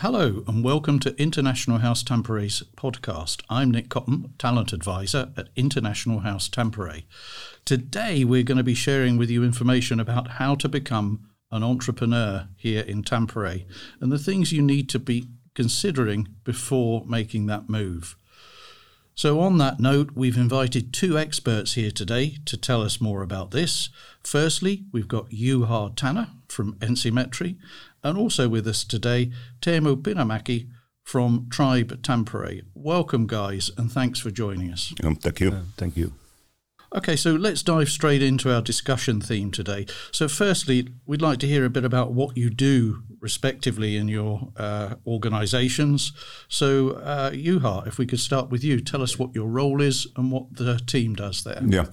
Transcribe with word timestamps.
Hello 0.00 0.42
and 0.48 0.64
welcome 0.64 0.98
to 1.00 1.14
International 1.20 1.76
House 1.76 2.02
Tampere's 2.02 2.62
podcast. 2.74 3.42
I'm 3.50 3.70
Nick 3.70 3.90
Cotton, 3.90 4.32
talent 4.38 4.72
advisor 4.72 5.30
at 5.36 5.50
International 5.56 6.20
House 6.20 6.48
Tampere. 6.48 7.02
Today 7.66 8.24
we're 8.24 8.42
going 8.42 8.56
to 8.56 8.64
be 8.64 8.72
sharing 8.72 9.18
with 9.18 9.28
you 9.28 9.44
information 9.44 10.00
about 10.00 10.28
how 10.28 10.54
to 10.54 10.70
become 10.70 11.28
an 11.50 11.62
entrepreneur 11.62 12.48
here 12.56 12.80
in 12.80 13.02
Tampere 13.02 13.66
and 14.00 14.10
the 14.10 14.18
things 14.18 14.52
you 14.52 14.62
need 14.62 14.88
to 14.88 14.98
be 14.98 15.28
considering 15.54 16.28
before 16.44 17.04
making 17.04 17.44
that 17.48 17.68
move. 17.68 18.16
So, 19.14 19.40
on 19.40 19.58
that 19.58 19.80
note, 19.80 20.12
we've 20.14 20.38
invited 20.38 20.94
two 20.94 21.18
experts 21.18 21.74
here 21.74 21.90
today 21.90 22.38
to 22.46 22.56
tell 22.56 22.80
us 22.80 23.02
more 23.02 23.20
about 23.20 23.50
this. 23.50 23.90
Firstly, 24.24 24.84
we've 24.92 25.08
got 25.08 25.28
Juha 25.28 25.94
Tanner 25.94 26.28
from 26.48 26.76
Ensimetri, 26.76 27.56
and 28.02 28.18
also 28.18 28.48
with 28.48 28.66
us 28.66 28.84
today, 28.84 29.30
Teemu 29.60 30.02
Pinamäki 30.02 30.68
from 31.02 31.48
Tribe 31.50 32.02
Tampere. 32.02 32.62
Welcome, 32.74 33.26
guys, 33.26 33.70
and 33.76 33.90
thanks 33.90 34.20
for 34.20 34.30
joining 34.30 34.72
us. 34.72 34.94
Um, 35.02 35.16
thank 35.16 35.40
you. 35.40 35.50
Uh, 35.50 35.62
thank 35.76 35.96
you. 35.96 36.12
Okay, 36.92 37.14
so 37.14 37.32
let's 37.32 37.62
dive 37.62 37.88
straight 37.88 38.20
into 38.20 38.52
our 38.52 38.60
discussion 38.60 39.20
theme 39.20 39.52
today. 39.52 39.86
So, 40.10 40.26
firstly, 40.26 40.88
we'd 41.06 41.22
like 41.22 41.38
to 41.38 41.46
hear 41.46 41.64
a 41.64 41.70
bit 41.70 41.84
about 41.84 42.12
what 42.12 42.36
you 42.36 42.50
do 42.50 43.04
respectively 43.20 43.96
in 43.96 44.08
your 44.08 44.48
uh, 44.56 44.94
organizations. 45.06 46.12
So, 46.48 46.90
uh, 46.90 47.30
Juha, 47.30 47.86
if 47.86 47.98
we 47.98 48.06
could 48.06 48.18
start 48.18 48.50
with 48.50 48.64
you, 48.64 48.80
tell 48.80 49.02
us 49.02 49.20
what 49.20 49.34
your 49.34 49.46
role 49.46 49.80
is 49.80 50.08
and 50.16 50.32
what 50.32 50.56
the 50.56 50.78
team 50.78 51.14
does 51.14 51.44
there. 51.44 51.62
Yeah. 51.64 51.86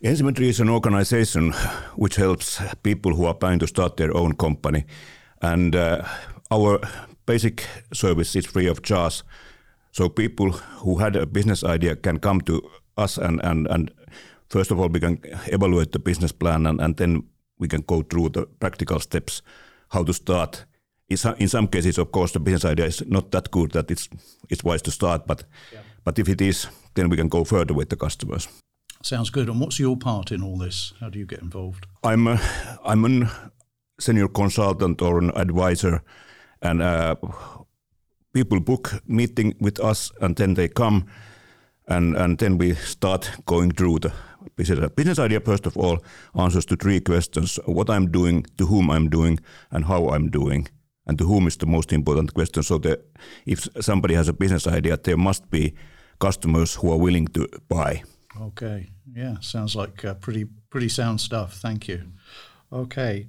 Ensimetri 0.00 0.48
is 0.48 0.60
an 0.60 0.68
organization 0.68 1.52
which 1.96 2.14
helps 2.16 2.62
people 2.84 3.16
who 3.16 3.24
are 3.24 3.34
planning 3.34 3.58
to 3.58 3.66
start 3.66 3.96
their 3.96 4.16
own 4.16 4.32
company. 4.36 4.84
And 5.42 5.74
uh, 5.74 6.04
our 6.52 6.78
basic 7.26 7.66
service 7.92 8.36
is 8.36 8.46
free 8.46 8.68
of 8.68 8.82
charge. 8.82 9.22
So 9.90 10.08
people 10.08 10.52
who 10.52 10.98
had 10.98 11.16
a 11.16 11.26
business 11.26 11.64
idea 11.64 11.96
can 11.96 12.20
come 12.20 12.40
to 12.42 12.62
us 12.96 13.18
and, 13.18 13.40
and, 13.42 13.66
and 13.66 13.90
first 14.48 14.70
of 14.70 14.78
all, 14.78 14.88
we 14.88 15.00
can 15.00 15.18
evaluate 15.46 15.90
the 15.90 15.98
business 15.98 16.30
plan 16.30 16.66
and, 16.66 16.80
and 16.80 16.96
then 16.96 17.24
we 17.58 17.66
can 17.66 17.80
go 17.80 18.02
through 18.02 18.28
the 18.28 18.46
practical 18.60 19.00
steps 19.00 19.42
how 19.88 20.04
to 20.04 20.12
start. 20.12 20.64
In 21.08 21.16
some, 21.16 21.34
in 21.38 21.48
some 21.48 21.66
cases, 21.66 21.98
of 21.98 22.12
course, 22.12 22.30
the 22.32 22.40
business 22.40 22.64
idea 22.64 22.86
is 22.86 23.02
not 23.06 23.32
that 23.32 23.50
good 23.50 23.72
that 23.72 23.90
it's 23.90 24.08
it's 24.48 24.62
wise 24.62 24.82
to 24.82 24.90
start, 24.90 25.26
but 25.26 25.44
yeah. 25.72 25.80
but 26.04 26.18
if 26.18 26.28
it 26.28 26.40
is, 26.40 26.68
then 26.94 27.08
we 27.08 27.16
can 27.16 27.28
go 27.28 27.44
further 27.44 27.74
with 27.74 27.88
the 27.88 27.96
customers. 27.96 28.48
Sounds 29.02 29.30
good. 29.30 29.48
And 29.48 29.60
what's 29.60 29.78
your 29.78 29.96
part 29.96 30.32
in 30.32 30.42
all 30.42 30.58
this? 30.58 30.92
How 31.00 31.08
do 31.08 31.18
you 31.18 31.26
get 31.26 31.40
involved? 31.40 31.86
I'm 32.02 32.26
a, 32.26 32.40
I'm 32.84 33.04
a 33.04 33.30
senior 34.00 34.28
consultant 34.28 35.02
or 35.02 35.18
an 35.18 35.30
advisor, 35.36 36.02
and 36.62 36.82
uh, 36.82 37.14
people 38.32 38.60
book 38.60 39.02
meeting 39.06 39.54
with 39.60 39.78
us, 39.80 40.12
and 40.20 40.36
then 40.36 40.54
they 40.54 40.68
come, 40.68 41.06
and 41.86 42.16
and 42.16 42.38
then 42.38 42.58
we 42.58 42.74
start 42.74 43.30
going 43.46 43.72
through 43.72 44.00
the 44.00 44.12
business, 44.56 44.90
business 44.96 45.18
idea. 45.18 45.40
First 45.40 45.66
of 45.66 45.76
all, 45.76 45.98
answers 46.34 46.66
to 46.66 46.76
three 46.76 47.00
questions: 47.00 47.60
what 47.66 47.88
I'm 47.90 48.10
doing, 48.10 48.46
to 48.56 48.66
whom 48.66 48.90
I'm 48.90 49.08
doing, 49.08 49.38
and 49.70 49.84
how 49.84 50.08
I'm 50.08 50.30
doing. 50.30 50.68
And 51.06 51.18
to 51.18 51.24
whom 51.24 51.46
is 51.46 51.56
the 51.56 51.66
most 51.66 51.92
important 51.92 52.34
question. 52.34 52.62
So, 52.62 52.78
the, 52.78 53.00
if 53.46 53.66
somebody 53.80 54.14
has 54.14 54.28
a 54.28 54.32
business 54.34 54.66
idea, 54.66 54.98
there 54.98 55.16
must 55.16 55.50
be 55.50 55.72
customers 56.18 56.74
who 56.74 56.92
are 56.92 56.98
willing 56.98 57.28
to 57.28 57.48
buy. 57.68 58.02
Okay. 58.40 58.90
Yeah. 59.14 59.36
Sounds 59.40 59.74
like 59.74 60.04
uh, 60.04 60.14
pretty 60.14 60.46
pretty 60.70 60.88
sound 60.88 61.20
stuff. 61.20 61.54
Thank 61.54 61.88
you. 61.88 62.12
Okay. 62.72 63.26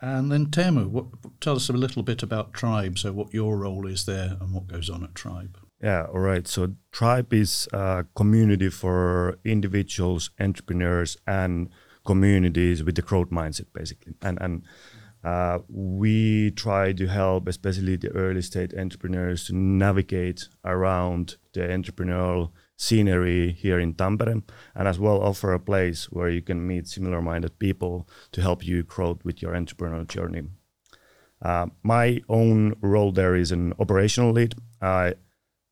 And 0.00 0.32
then 0.32 0.46
Teemu, 0.46 0.88
what, 0.88 1.06
tell 1.40 1.54
us 1.54 1.68
a 1.68 1.72
little 1.72 2.02
bit 2.02 2.24
about 2.24 2.52
Tribe. 2.52 2.98
So, 2.98 3.12
what 3.12 3.32
your 3.32 3.56
role 3.56 3.86
is 3.86 4.04
there 4.04 4.36
and 4.40 4.52
what 4.52 4.66
goes 4.66 4.90
on 4.90 5.04
at 5.04 5.14
Tribe. 5.14 5.56
Yeah, 5.80 6.06
all 6.12 6.18
right. 6.18 6.46
So, 6.48 6.74
Tribe 6.90 7.32
is 7.32 7.68
a 7.72 8.04
community 8.16 8.68
for 8.68 9.38
individuals, 9.44 10.30
entrepreneurs, 10.40 11.16
and 11.26 11.70
communities 12.04 12.82
with 12.82 12.96
the 12.96 13.02
growth 13.02 13.30
mindset, 13.30 13.66
basically. 13.72 14.14
And 14.22 14.38
and 14.40 14.62
uh, 15.22 15.60
we 15.68 16.50
try 16.50 16.92
to 16.92 17.06
help, 17.06 17.46
especially 17.46 17.94
the 17.94 18.10
early 18.10 18.42
stage 18.42 18.74
entrepreneurs, 18.74 19.46
to 19.46 19.54
navigate 19.54 20.48
around 20.64 21.36
the 21.52 21.60
entrepreneurial 21.60 22.50
scenery 22.76 23.52
here 23.52 23.78
in 23.78 23.94
Tampere, 23.94 24.42
and 24.74 24.88
as 24.88 24.98
well 24.98 25.22
offer 25.22 25.52
a 25.52 25.60
place 25.60 26.10
where 26.10 26.28
you 26.28 26.42
can 26.42 26.66
meet 26.66 26.88
similar-minded 26.88 27.58
people 27.58 28.08
to 28.32 28.40
help 28.40 28.66
you 28.66 28.82
grow 28.82 29.18
with 29.24 29.42
your 29.42 29.52
entrepreneurial 29.52 30.08
journey. 30.08 30.42
Uh, 31.40 31.66
my 31.82 32.20
own 32.28 32.74
role 32.80 33.12
there 33.12 33.34
is 33.34 33.52
an 33.52 33.72
operational 33.78 34.32
lead. 34.32 34.54
I 34.80 35.14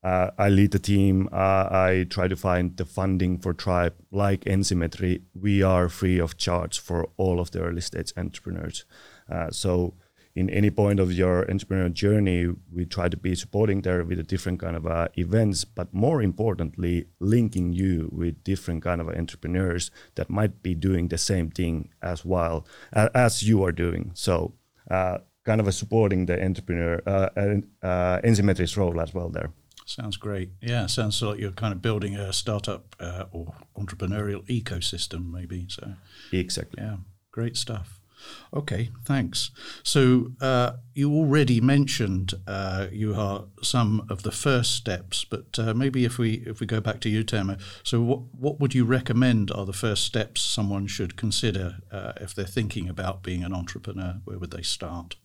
uh, 0.03 0.31
I 0.37 0.49
lead 0.49 0.71
the 0.71 0.79
team. 0.79 1.29
Uh, 1.31 1.67
I 1.69 2.07
try 2.09 2.27
to 2.27 2.35
find 2.35 2.75
the 2.75 2.85
funding 2.85 3.37
for 3.37 3.53
Tribe. 3.53 3.93
Like 4.11 4.45
Ensimetri, 4.45 5.21
we 5.33 5.61
are 5.61 5.89
free 5.89 6.19
of 6.19 6.37
charge 6.37 6.79
for 6.79 7.09
all 7.17 7.39
of 7.39 7.51
the 7.51 7.61
early 7.61 7.81
stage 7.81 8.11
entrepreneurs. 8.17 8.85
Uh, 9.29 9.51
so 9.51 9.93
in 10.35 10.49
any 10.49 10.69
point 10.69 10.99
of 10.99 11.11
your 11.11 11.45
entrepreneurial 11.45 11.93
journey, 11.93 12.47
we 12.71 12.85
try 12.85 13.09
to 13.09 13.17
be 13.17 13.35
supporting 13.35 13.81
there 13.81 14.03
with 14.03 14.19
a 14.19 14.23
different 14.23 14.59
kind 14.59 14.75
of 14.75 14.87
uh, 14.87 15.07
events, 15.17 15.65
but 15.65 15.93
more 15.93 16.21
importantly, 16.21 17.07
linking 17.19 17.73
you 17.73 18.09
with 18.11 18.43
different 18.43 18.83
kind 18.83 19.01
of 19.01 19.09
entrepreneurs 19.09 19.91
that 20.15 20.29
might 20.29 20.63
be 20.63 20.73
doing 20.73 21.09
the 21.09 21.17
same 21.17 21.49
thing 21.49 21.89
as 22.01 22.23
well 22.23 22.65
uh, 22.93 23.09
as 23.13 23.43
you 23.43 23.63
are 23.63 23.71
doing. 23.71 24.11
So, 24.13 24.53
uh, 24.89 25.19
kind 25.43 25.59
of 25.59 25.67
a 25.67 25.71
supporting 25.71 26.27
the 26.27 26.41
entrepreneur 26.41 27.01
uh, 27.05 27.29
uh, 27.83 28.21
role 28.77 29.01
as 29.01 29.13
well 29.13 29.29
there. 29.29 29.51
Sounds 29.85 30.15
great. 30.15 30.51
Yeah, 30.61 30.85
sounds 30.85 31.21
like 31.21 31.39
you're 31.39 31.51
kind 31.51 31.73
of 31.73 31.81
building 31.81 32.15
a 32.15 32.31
startup 32.31 32.95
uh, 32.99 33.25
or 33.31 33.53
entrepreneurial 33.77 34.45
ecosystem, 34.47 35.31
maybe. 35.31 35.65
So 35.69 35.95
exactly. 36.31 36.81
Yeah, 36.81 36.97
great 37.31 37.57
stuff. 37.57 38.00
Okay, 38.53 38.89
thanks. 39.05 39.51
So 39.83 40.33
uh, 40.41 40.73
you 40.93 41.11
already 41.13 41.61
mentioned 41.61 42.33
uh, 42.45 42.87
you 42.91 43.15
are 43.15 43.45
some 43.61 44.05
of 44.09 44.23
the 44.23 44.31
first 44.31 44.75
steps, 44.75 45.23
but 45.23 45.57
uh, 45.57 45.73
maybe 45.73 46.05
if 46.05 46.17
we 46.17 46.43
if 46.45 46.59
we 46.59 46.67
go 46.67 46.81
back 46.81 46.99
to 47.01 47.09
you, 47.09 47.23
Teemu, 47.23 47.59
so 47.83 48.01
what 48.01 48.19
what 48.37 48.59
would 48.59 48.75
you 48.75 48.85
recommend 48.85 49.51
are 49.51 49.65
the 49.65 49.73
first 49.73 50.03
steps 50.03 50.41
someone 50.41 50.87
should 50.87 51.15
consider 51.15 51.77
uh, 51.91 52.13
if 52.19 52.35
they're 52.35 52.45
thinking 52.45 52.89
about 52.89 53.23
being 53.23 53.43
an 53.43 53.53
entrepreneur? 53.53 54.21
Where 54.25 54.37
would 54.37 54.51
they 54.51 54.63
start? 54.63 55.15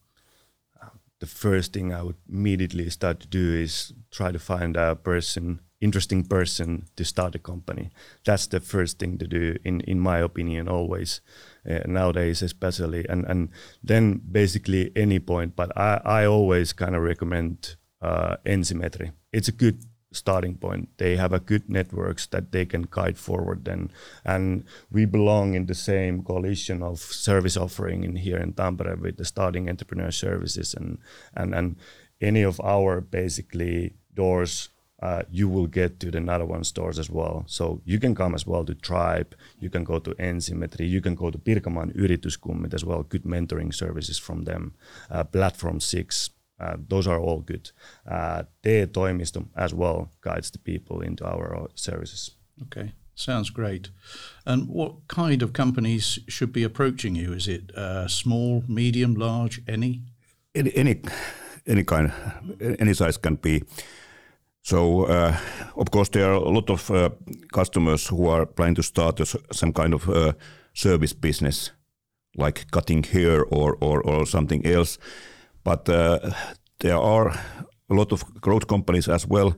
The 1.18 1.26
first 1.26 1.72
thing 1.72 1.94
I 1.94 2.02
would 2.02 2.16
immediately 2.28 2.90
start 2.90 3.20
to 3.20 3.26
do 3.26 3.54
is 3.54 3.94
try 4.10 4.32
to 4.32 4.38
find 4.38 4.76
a 4.76 4.94
person 4.94 5.60
interesting 5.80 6.24
person 6.24 6.86
to 6.96 7.04
start 7.04 7.34
a 7.34 7.38
company. 7.38 7.90
That's 8.24 8.46
the 8.46 8.60
first 8.60 8.98
thing 8.98 9.18
to 9.18 9.26
do, 9.26 9.56
in 9.64 9.80
in 9.80 10.00
my 10.00 10.18
opinion, 10.18 10.68
always 10.68 11.20
uh, 11.68 11.80
nowadays, 11.86 12.42
especially. 12.42 13.06
And 13.08 13.24
and 13.26 13.50
then 13.82 14.20
basically 14.32 14.92
any 14.96 15.18
point. 15.18 15.56
But 15.56 15.76
I 15.76 16.00
I 16.04 16.26
always 16.26 16.72
kind 16.72 16.94
of 16.96 17.02
recommend 17.02 17.76
uh, 18.02 18.36
Ensimetri. 18.44 19.12
It's 19.32 19.48
a 19.48 19.52
good 19.52 19.84
starting 20.12 20.56
point. 20.56 20.88
They 20.96 21.16
have 21.16 21.32
a 21.32 21.40
good 21.40 21.68
networks 21.68 22.26
that 22.28 22.52
they 22.52 22.64
can 22.64 22.86
guide 22.90 23.18
forward 23.18 23.64
then. 23.64 23.90
And 24.24 24.64
we 24.90 25.04
belong 25.04 25.54
in 25.54 25.66
the 25.66 25.74
same 25.74 26.22
coalition 26.22 26.82
of 26.82 26.98
service 26.98 27.56
offering 27.56 28.04
in 28.04 28.16
here 28.16 28.38
in 28.38 28.54
Tampere 28.54 28.96
with 29.00 29.16
the 29.16 29.24
starting 29.24 29.68
entrepreneur 29.68 30.10
services 30.10 30.74
and 30.74 30.98
and 31.34 31.54
and 31.54 31.76
any 32.20 32.42
of 32.42 32.60
our 32.60 33.00
basically 33.00 33.94
doors 34.14 34.70
uh, 35.02 35.22
you 35.30 35.48
will 35.48 35.66
get 35.66 36.00
to 36.00 36.10
the 36.10 36.18
another 36.18 36.46
one 36.46 36.64
stores 36.64 36.98
as 36.98 37.10
well. 37.10 37.44
So 37.46 37.82
you 37.84 37.98
can 37.98 38.14
come 38.14 38.34
as 38.34 38.46
well 38.46 38.64
to 38.64 38.74
Tribe, 38.74 39.34
you 39.58 39.70
can 39.70 39.84
go 39.84 39.98
to 39.98 40.10
Ensimetri, 40.14 40.88
you 40.88 41.00
can 41.00 41.14
go 41.14 41.30
to 41.30 41.38
Pirkanmaan 41.38 41.94
Yrityskummit 41.94 42.74
as 42.74 42.84
well, 42.84 43.02
good 43.02 43.24
mentoring 43.24 43.74
services 43.74 44.18
from 44.18 44.44
them. 44.44 44.74
Uh, 45.10 45.24
Platform 45.24 45.80
6, 45.80 46.30
uh, 46.58 46.76
those 46.88 47.06
are 47.06 47.20
all 47.20 47.40
good. 47.40 47.70
Uh, 48.10 48.44
TE-toimisto 48.62 49.46
as 49.54 49.74
well 49.74 50.10
guides 50.22 50.50
the 50.50 50.58
people 50.58 51.02
into 51.02 51.24
our 51.26 51.54
uh, 51.54 51.66
services. 51.74 52.30
Okay, 52.62 52.92
sounds 53.14 53.50
great. 53.50 53.90
And 54.46 54.66
what 54.68 55.08
kind 55.08 55.42
of 55.42 55.52
companies 55.52 56.18
should 56.28 56.52
be 56.52 56.64
approaching 56.64 57.14
you? 57.14 57.34
Is 57.34 57.48
it 57.48 57.70
uh, 57.76 58.08
small, 58.08 58.64
medium, 58.66 59.14
large, 59.14 59.60
any? 59.68 60.02
Any, 60.54 60.74
any, 60.74 61.02
any 61.66 61.84
kind, 61.84 62.12
any 62.78 62.94
size 62.94 63.18
can 63.18 63.34
be. 63.34 63.62
So, 64.66 65.04
uh, 65.04 65.36
of 65.76 65.90
course, 65.92 66.08
there 66.08 66.24
are 66.24 66.34
a 66.34 66.50
lot 66.50 66.70
of 66.70 66.90
uh, 66.90 67.10
customers 67.52 68.08
who 68.08 68.26
are 68.26 68.46
planning 68.46 68.74
to 68.74 68.82
start 68.82 69.20
some 69.52 69.72
kind 69.72 69.94
of 69.94 70.08
uh, 70.08 70.32
service 70.74 71.12
business, 71.12 71.70
like 72.36 72.66
cutting 72.72 73.04
hair 73.04 73.44
or, 73.44 73.76
or, 73.80 74.00
or 74.02 74.26
something 74.26 74.66
else. 74.66 74.98
But 75.62 75.88
uh, 75.88 76.18
there 76.80 76.98
are 76.98 77.28
a 77.88 77.94
lot 77.94 78.12
of 78.12 78.24
growth 78.40 78.66
companies 78.66 79.08
as 79.08 79.24
well, 79.24 79.54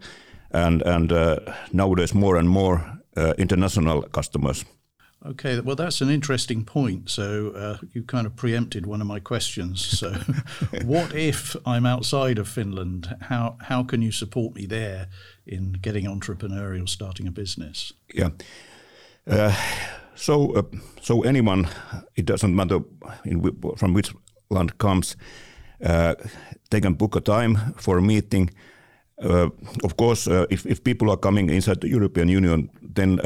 and, 0.51 0.83
and 0.83 1.11
uh, 1.11 1.37
nowadays 1.73 2.15
more 2.15 2.37
and 2.37 2.49
more 2.49 2.85
uh, 3.17 3.33
international 3.39 4.03
customers. 4.03 4.67
Okay, 5.27 5.59
well, 5.61 5.75
that's 5.75 6.01
an 6.01 6.11
interesting 6.11 6.65
point. 6.65 7.11
So 7.11 7.51
uh, 7.51 7.79
you 7.93 8.03
kind 8.03 8.27
of 8.27 8.37
preempted 8.37 8.87
one 8.87 9.01
of 9.01 9.07
my 9.07 9.19
questions. 9.19 9.85
So, 9.85 10.13
what 10.85 11.13
if 11.13 11.57
I'm 11.67 11.87
outside 11.87 12.39
of 12.39 12.49
Finland? 12.49 13.17
How 13.23 13.57
how 13.61 13.83
can 13.83 14.01
you 14.01 14.13
support 14.13 14.55
me 14.55 14.67
there 14.67 15.09
in 15.47 15.73
getting 15.83 16.07
entrepreneurial, 16.07 16.89
starting 16.89 17.27
a 17.27 17.33
business? 17.33 17.93
Yeah. 18.15 18.31
Uh, 19.27 19.55
so, 20.15 20.53
uh, 20.55 20.63
so 21.01 21.23
anyone, 21.23 21.69
it 22.17 22.25
doesn't 22.27 22.55
matter 22.55 22.81
in, 23.25 23.43
from 23.77 23.95
which 23.95 24.15
land 24.51 24.79
comes, 24.79 25.17
uh, 25.85 26.15
they 26.71 26.81
can 26.81 26.95
book 26.95 27.17
a 27.17 27.21
time 27.21 27.75
for 27.77 27.99
a 27.99 28.03
meeting. 28.03 28.51
Uh, 29.23 29.51
of 29.85 29.97
course, 29.97 30.29
uh, 30.29 30.47
if, 30.51 30.65
if 30.67 30.83
people 30.83 31.11
are 31.11 31.17
coming 31.17 31.51
inside 31.51 31.81
the 31.81 31.89
European 31.89 32.29
Union, 32.29 32.71
then 32.83 33.21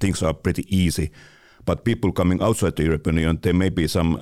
things 0.00 0.22
are 0.22 0.34
pretty 0.34 0.64
easy. 0.68 1.10
But 1.64 1.84
people 1.84 2.12
coming 2.12 2.42
outside 2.42 2.76
the 2.76 2.84
European 2.84 3.16
Union, 3.16 3.38
there 3.42 3.54
may 3.54 3.70
be 3.70 3.88
some 3.88 4.18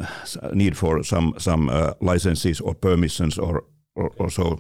need 0.53 0.77
for 0.77 1.05
some 1.05 1.35
some 1.39 1.69
uh, 1.69 1.93
licenses 2.01 2.61
or 2.61 2.75
permissions 2.75 3.39
or, 3.39 3.65
or, 3.95 4.11
or 4.19 4.31
so. 4.31 4.59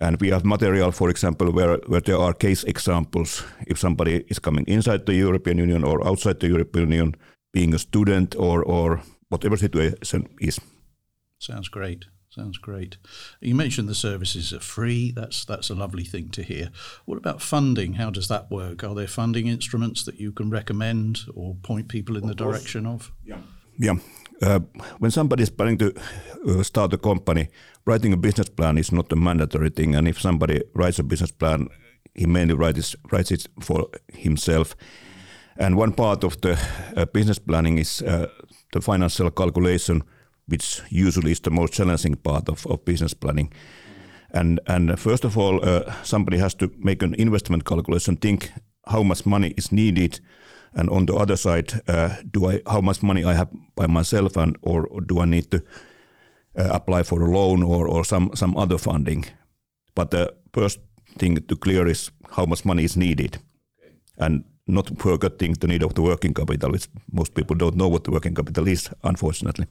And 0.00 0.20
we 0.20 0.30
have 0.30 0.44
material, 0.44 0.92
for 0.92 1.10
example, 1.10 1.50
where, 1.50 1.78
where 1.88 2.00
there 2.00 2.18
are 2.18 2.32
case 2.32 2.62
examples. 2.64 3.44
If 3.66 3.78
somebody 3.78 4.24
is 4.28 4.38
coming 4.38 4.64
inside 4.68 5.06
the 5.06 5.14
European 5.14 5.58
Union 5.58 5.84
or 5.84 6.06
outside 6.06 6.38
the 6.38 6.48
European 6.48 6.92
Union, 6.92 7.14
being 7.52 7.74
a 7.74 7.78
student 7.78 8.36
or, 8.36 8.62
or 8.62 9.00
whatever 9.28 9.56
situation 9.56 10.28
is. 10.40 10.60
Sounds 11.38 11.68
great. 11.68 12.04
Sounds 12.30 12.58
great. 12.58 12.98
You 13.40 13.54
mentioned 13.54 13.88
the 13.88 13.94
services 13.94 14.52
are 14.52 14.60
free. 14.60 15.12
That's 15.12 15.46
that's 15.46 15.70
a 15.70 15.74
lovely 15.74 16.04
thing 16.04 16.28
to 16.30 16.42
hear. 16.42 16.70
What 17.06 17.16
about 17.16 17.40
funding? 17.40 17.94
How 17.94 18.10
does 18.10 18.28
that 18.28 18.50
work? 18.50 18.84
Are 18.84 18.94
there 18.94 19.06
funding 19.08 19.46
instruments 19.46 20.04
that 20.04 20.20
you 20.20 20.32
can 20.32 20.50
recommend 20.50 21.20
or 21.34 21.56
point 21.62 21.88
people 21.88 22.16
in 22.16 22.24
of 22.24 22.28
the 22.28 22.34
direction 22.34 22.86
of? 22.86 23.12
Yeah. 23.24 23.38
Yeah. 23.78 23.94
Uh, 24.42 24.60
when 24.98 25.10
somebody 25.10 25.42
is 25.42 25.50
planning 25.50 25.78
to 25.78 25.94
uh, 26.46 26.62
start 26.62 26.92
a 26.92 26.98
company, 26.98 27.48
writing 27.86 28.12
a 28.12 28.16
business 28.16 28.50
plan 28.50 28.78
is 28.78 28.92
not 28.92 29.12
a 29.12 29.16
mandatory 29.16 29.70
thing. 29.70 29.94
And 29.94 30.06
if 30.06 30.20
somebody 30.20 30.62
writes 30.74 30.98
a 30.98 31.04
business 31.04 31.32
plan, 31.32 31.68
he 32.14 32.26
mainly 32.26 32.54
writes, 32.54 32.94
writes 33.10 33.32
it 33.32 33.48
for 33.60 33.88
himself. 34.12 34.76
And 35.56 35.76
one 35.76 35.92
part 35.92 36.24
of 36.24 36.40
the 36.40 36.58
uh, 36.94 37.06
business 37.06 37.38
planning 37.38 37.78
is 37.78 38.02
uh, 38.02 38.26
the 38.72 38.80
financial 38.80 39.30
calculation– 39.30 40.02
which 40.48 40.82
usually 40.90 41.30
is 41.30 41.40
the 41.40 41.50
most 41.50 41.72
challenging 41.72 42.16
part 42.16 42.48
of, 42.48 42.66
of 42.66 42.84
business 42.84 43.14
planning. 43.14 43.52
And 44.34 44.60
and 44.66 44.98
first 44.98 45.24
of 45.24 45.38
all, 45.38 45.60
uh, 45.64 45.92
somebody 46.02 46.38
has 46.38 46.54
to 46.54 46.70
make 46.78 47.04
an 47.04 47.14
investment 47.14 47.64
calculation, 47.64 48.16
think 48.16 48.52
how 48.86 49.02
much 49.02 49.26
money 49.26 49.54
is 49.56 49.72
needed, 49.72 50.20
and 50.72 50.90
on 50.90 51.06
the 51.06 51.14
other 51.14 51.36
side, 51.36 51.80
uh, 51.88 52.08
do 52.32 52.50
I 52.50 52.60
how 52.66 52.80
much 52.80 53.02
money 53.02 53.24
I 53.24 53.34
have 53.34 53.48
by 53.74 53.86
myself, 53.86 54.36
and 54.36 54.56
or, 54.62 54.86
or 54.86 55.00
do 55.00 55.20
I 55.20 55.26
need 55.26 55.50
to 55.50 55.56
uh, 56.58 56.68
apply 56.74 57.04
for 57.04 57.22
a 57.22 57.30
loan 57.30 57.62
or 57.62 57.88
or 57.88 58.04
some 58.04 58.30
some 58.34 58.56
other 58.56 58.78
funding? 58.78 59.24
But 59.94 60.10
the 60.10 60.34
first 60.52 60.80
thing 61.18 61.46
to 61.46 61.56
clear 61.56 61.88
is 61.88 62.12
how 62.36 62.46
much 62.46 62.64
money 62.64 62.84
is 62.84 62.96
needed, 62.96 63.38
okay. 63.78 63.94
and 64.16 64.44
not 64.66 64.90
forgetting 64.98 65.54
the 65.54 65.66
need 65.66 65.82
of 65.82 65.94
the 65.94 66.02
working 66.02 66.34
capital, 66.34 66.70
which 66.70 66.88
most 67.12 67.34
people 67.34 67.56
don't 67.56 67.76
know 67.76 67.88
what 67.88 68.04
the 68.04 68.10
working 68.10 68.34
capital 68.34 68.68
is, 68.68 68.90
unfortunately. 69.02 69.66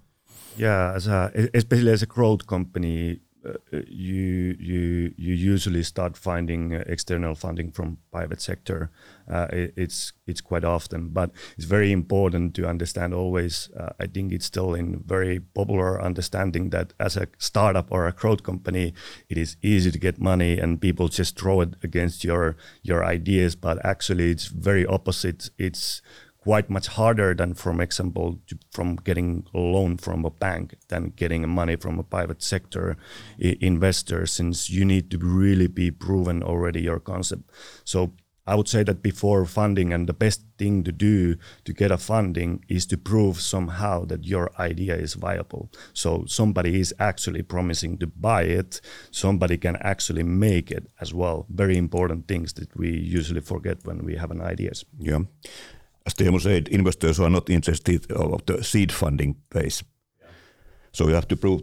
Yeah, 0.57 0.93
as 0.95 1.07
a, 1.07 1.31
especially 1.53 1.91
as 1.91 2.01
a 2.01 2.07
growth 2.07 2.47
company, 2.47 3.19
uh, 3.45 3.53
you 3.87 4.55
you 4.59 5.13
you 5.15 5.33
usually 5.33 5.83
start 5.83 6.17
finding 6.17 6.73
external 6.73 7.35
funding 7.35 7.71
from 7.71 7.97
private 8.11 8.41
sector. 8.41 8.89
Uh, 9.31 9.47
it, 9.53 9.73
it's 9.77 10.13
it's 10.25 10.41
quite 10.41 10.65
often, 10.65 11.09
but 11.09 11.29
it's 11.57 11.65
very 11.65 11.91
important 11.91 12.55
to 12.55 12.67
understand 12.67 13.13
always. 13.13 13.69
Uh, 13.77 13.89
I 13.99 14.07
think 14.07 14.33
it's 14.33 14.45
still 14.45 14.73
in 14.73 15.03
very 15.05 15.39
popular 15.39 16.01
understanding 16.01 16.71
that 16.71 16.93
as 16.99 17.15
a 17.15 17.27
startup 17.37 17.87
or 17.91 18.07
a 18.07 18.11
growth 18.11 18.41
company, 18.41 18.93
it 19.29 19.37
is 19.37 19.57
easy 19.61 19.91
to 19.91 19.99
get 19.99 20.19
money 20.19 20.57
and 20.59 20.81
people 20.81 21.07
just 21.07 21.39
throw 21.39 21.61
it 21.61 21.75
against 21.83 22.23
your 22.23 22.57
your 22.81 23.05
ideas. 23.05 23.55
But 23.55 23.77
actually, 23.85 24.31
it's 24.31 24.47
very 24.47 24.85
opposite. 24.87 25.51
It's 25.59 26.01
quite 26.47 26.69
much 26.69 26.87
harder 26.87 27.33
than, 27.35 27.53
for 27.53 27.81
example, 27.81 28.39
to, 28.47 28.57
from 28.71 28.95
getting 28.95 29.45
a 29.53 29.57
loan 29.57 29.97
from 29.97 30.23
a 30.23 30.29
bank 30.29 30.77
than 30.87 31.11
getting 31.17 31.49
money 31.49 31.75
from 31.75 31.99
a 31.99 32.03
private 32.03 32.41
sector 32.41 32.95
I- 33.43 33.57
investor, 33.59 34.25
since 34.25 34.69
you 34.69 34.85
need 34.85 35.11
to 35.11 35.17
really 35.17 35.67
be 35.67 35.91
proven 35.91 36.41
already 36.41 36.81
your 36.81 37.01
concept. 37.01 37.51
So 37.83 38.13
I 38.45 38.55
would 38.55 38.69
say 38.69 38.83
that 38.83 39.03
before 39.03 39.45
funding, 39.45 39.91
and 39.91 40.07
the 40.07 40.13
best 40.13 40.41
thing 40.57 40.85
to 40.85 40.93
do 40.93 41.35
to 41.65 41.73
get 41.73 41.91
a 41.91 41.97
funding 41.97 42.63
is 42.69 42.85
to 42.85 42.97
prove 42.97 43.41
somehow 43.41 44.05
that 44.05 44.23
your 44.23 44.49
idea 44.57 44.95
is 44.95 45.15
viable. 45.15 45.69
So 45.93 46.23
somebody 46.27 46.79
is 46.79 46.93
actually 46.97 47.41
promising 47.41 47.97
to 47.97 48.07
buy 48.07 48.43
it, 48.43 48.79
somebody 49.11 49.57
can 49.57 49.75
actually 49.81 50.23
make 50.23 50.71
it 50.71 50.87
as 51.01 51.13
well. 51.13 51.45
Very 51.49 51.75
important 51.77 52.29
things 52.29 52.53
that 52.53 52.73
we 52.77 52.89
usually 53.17 53.41
forget 53.41 53.79
when 53.83 54.05
we 54.05 54.15
have 54.15 54.31
an 54.31 54.39
ideas. 54.39 54.85
Yeah 54.97 55.23
as 56.07 56.13
Teemu 56.15 56.39
said, 56.39 56.67
investors 56.69 57.19
are 57.19 57.29
not 57.29 57.49
interested 57.49 58.11
of 58.11 58.45
the 58.45 58.63
seed 58.63 58.91
funding 58.91 59.35
phase. 59.51 59.83
So 60.93 61.07
you 61.07 61.13
have 61.15 61.27
to 61.27 61.35
prove 61.35 61.61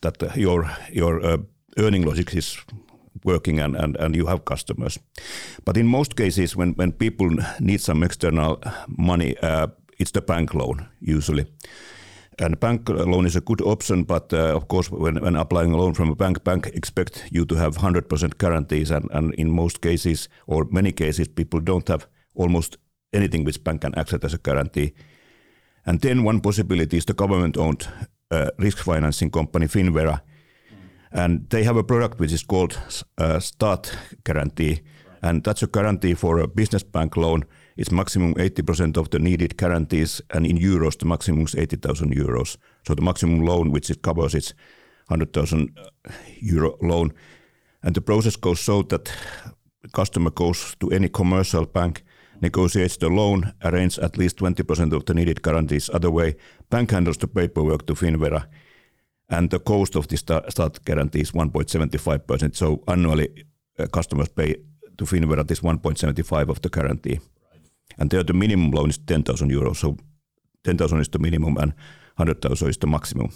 that 0.00 0.36
your 0.36 0.68
your 0.92 1.24
uh, 1.24 1.36
earning 1.78 2.06
logic 2.06 2.34
is 2.34 2.58
working 3.24 3.60
and, 3.60 3.76
and, 3.76 3.96
and 3.96 4.16
you 4.16 4.26
have 4.26 4.44
customers. 4.44 4.98
But 5.64 5.76
in 5.76 5.86
most 5.86 6.16
cases, 6.16 6.56
when, 6.56 6.74
when 6.74 6.92
people 6.92 7.30
need 7.60 7.80
some 7.80 8.02
external 8.04 8.60
money, 8.88 9.36
uh, 9.42 9.68
it's 9.98 10.10
the 10.10 10.20
bank 10.20 10.54
loan 10.54 10.88
usually. 11.00 11.46
And 12.38 12.58
bank 12.60 12.88
loan 12.88 13.26
is 13.26 13.36
a 13.36 13.40
good 13.40 13.60
option, 13.60 14.04
but 14.04 14.32
uh, 14.32 14.56
of 14.56 14.66
course, 14.68 14.90
when, 14.90 15.20
when 15.22 15.36
applying 15.36 15.72
a 15.72 15.76
loan 15.76 15.94
from 15.94 16.10
a 16.10 16.16
bank, 16.16 16.42
bank 16.44 16.66
expect 16.66 17.24
you 17.30 17.46
to 17.46 17.54
have 17.54 17.76
100% 17.76 18.38
guarantees, 18.38 18.90
and, 18.90 19.08
and 19.12 19.34
in 19.34 19.50
most 19.50 19.80
cases, 19.80 20.28
or 20.46 20.66
many 20.70 20.92
cases, 20.92 21.28
people 21.28 21.60
don't 21.60 21.88
have 21.88 22.08
almost 22.34 22.76
anything 23.14 23.44
which 23.44 23.62
bank 23.64 23.80
can 23.82 23.98
accept 23.98 24.24
as 24.24 24.34
a 24.34 24.38
guarantee. 24.38 24.92
And 25.86 26.00
then 26.00 26.24
one 26.24 26.40
possibility 26.40 26.96
is 26.96 27.04
the 27.04 27.14
government-owned 27.14 27.88
uh, 28.30 28.50
risk 28.58 28.78
financing 28.78 29.30
company 29.30 29.66
Finnvera, 29.66 30.20
and 31.12 31.48
they 31.50 31.62
have 31.64 31.76
a 31.76 31.84
product 31.84 32.18
which 32.18 32.32
is 32.32 32.42
called 32.42 32.78
uh, 33.18 33.38
Start 33.38 33.96
Guarantee, 34.24 34.80
and 35.22 35.44
that's 35.44 35.62
a 35.62 35.66
guarantee 35.66 36.14
for 36.14 36.38
a 36.38 36.48
business 36.48 36.82
bank 36.82 37.16
loan. 37.16 37.44
It's 37.76 37.90
maximum 37.90 38.34
80% 38.34 38.96
of 38.96 39.10
the 39.10 39.18
needed 39.18 39.56
guarantees, 39.56 40.22
and 40.30 40.46
in 40.46 40.58
euros, 40.58 40.98
the 40.98 41.06
maximum 41.06 41.44
is 41.44 41.54
80,000 41.54 42.14
euros. 42.14 42.56
So 42.86 42.94
the 42.94 43.02
maximum 43.02 43.44
loan 43.44 43.72
which 43.72 43.90
it 43.90 44.02
covers 44.02 44.34
is 44.34 44.54
100,000 45.08 45.76
euro 46.40 46.76
loan. 46.80 47.12
And 47.82 47.94
the 47.94 48.00
process 48.00 48.36
goes 48.36 48.60
so 48.60 48.82
that 48.82 49.12
customer 49.92 50.30
goes 50.30 50.76
to 50.80 50.90
any 50.90 51.08
commercial 51.08 51.66
bank 51.66 52.03
negotiates 52.40 52.96
the 52.96 53.08
loan, 53.08 53.52
arranges 53.62 53.98
at 53.98 54.18
least 54.18 54.38
20% 54.38 54.92
of 54.92 55.04
the 55.04 55.14
needed 55.14 55.42
guarantees. 55.42 55.90
Other 55.90 56.10
way, 56.10 56.36
bank 56.70 56.90
handles 56.90 57.18
the 57.18 57.26
paperwork 57.26 57.86
to 57.86 57.94
Finnvera, 57.94 58.46
and 59.28 59.50
the 59.50 59.58
cost 59.58 59.96
of 59.96 60.08
the 60.08 60.16
start 60.16 60.84
guarantee 60.84 61.20
is 61.20 61.32
1.75%. 61.32 62.54
So 62.54 62.82
annually, 62.86 63.44
uh, 63.78 63.86
customers 63.86 64.28
pay 64.28 64.56
to 64.98 65.04
Finnvera 65.04 65.46
this 65.46 65.60
1.75 65.60 66.48
of 66.48 66.60
the 66.60 66.68
guarantee. 66.68 67.20
And 67.98 68.10
there 68.10 68.24
the 68.24 68.32
minimum 68.32 68.70
loan 68.70 68.90
is 68.90 68.98
10,000 68.98 69.50
euros. 69.50 69.76
So 69.76 69.96
10,000 70.64 71.00
is 71.00 71.08
the 71.08 71.18
minimum 71.18 71.56
and 71.58 71.72
100,000 72.16 72.68
is 72.68 72.78
the 72.78 72.86
maximum 72.86 73.30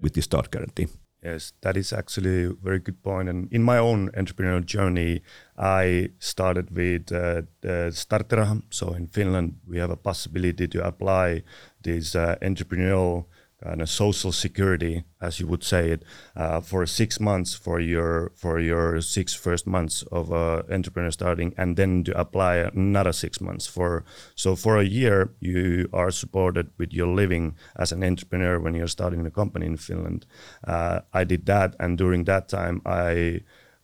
with 0.00 0.14
the 0.14 0.22
start 0.22 0.50
guarantee. 0.50 0.88
Yes, 1.24 1.54
that 1.62 1.76
is 1.78 1.90
actually 1.92 2.44
a 2.44 2.52
very 2.52 2.78
good 2.80 3.02
point. 3.02 3.30
And 3.30 3.50
in 3.50 3.62
my 3.62 3.78
own 3.78 4.10
entrepreneurial 4.10 4.62
journey, 4.64 5.22
I 5.56 6.10
started 6.18 6.76
with 6.76 7.10
uh, 7.12 7.42
Starttiraha. 7.62 8.62
So 8.68 8.92
in 8.92 9.06
Finland, 9.06 9.54
we 9.66 9.78
have 9.78 9.88
a 9.90 9.96
possibility 9.96 10.68
to 10.68 10.86
apply 10.86 11.42
this 11.82 12.14
uh, 12.14 12.36
entrepreneurial 12.42 13.24
kind 13.62 13.80
of 13.80 13.88
social 13.88 14.32
security, 14.32 15.04
as 15.20 15.40
you 15.40 15.46
would 15.46 15.64
say 15.64 15.90
it, 15.90 16.04
uh, 16.36 16.60
for 16.60 16.86
six 16.86 17.18
months 17.20 17.54
for 17.54 17.80
your 17.80 18.32
for 18.34 18.60
your 18.60 19.00
six 19.00 19.34
first 19.34 19.66
months 19.66 20.02
of 20.12 20.32
uh, 20.32 20.62
entrepreneur 20.70 21.10
starting, 21.10 21.54
and 21.56 21.76
then 21.76 22.04
to 22.04 22.18
apply 22.18 22.56
another 22.56 23.12
six 23.12 23.40
months 23.40 23.66
for. 23.66 24.04
So 24.34 24.56
for 24.56 24.78
a 24.78 24.84
year, 24.84 25.34
you 25.40 25.88
are 25.92 26.10
supported 26.10 26.70
with 26.78 26.92
your 26.92 27.08
living 27.08 27.56
as 27.76 27.92
an 27.92 28.02
entrepreneur 28.02 28.60
when 28.60 28.74
you're 28.74 28.88
starting 28.88 29.26
a 29.26 29.30
company 29.30 29.66
in 29.66 29.76
Finland. 29.76 30.26
Uh, 30.66 31.00
I 31.12 31.24
did 31.24 31.46
that, 31.46 31.74
and 31.78 31.98
during 31.98 32.24
that 32.24 32.48
time, 32.48 32.80
I 32.84 33.40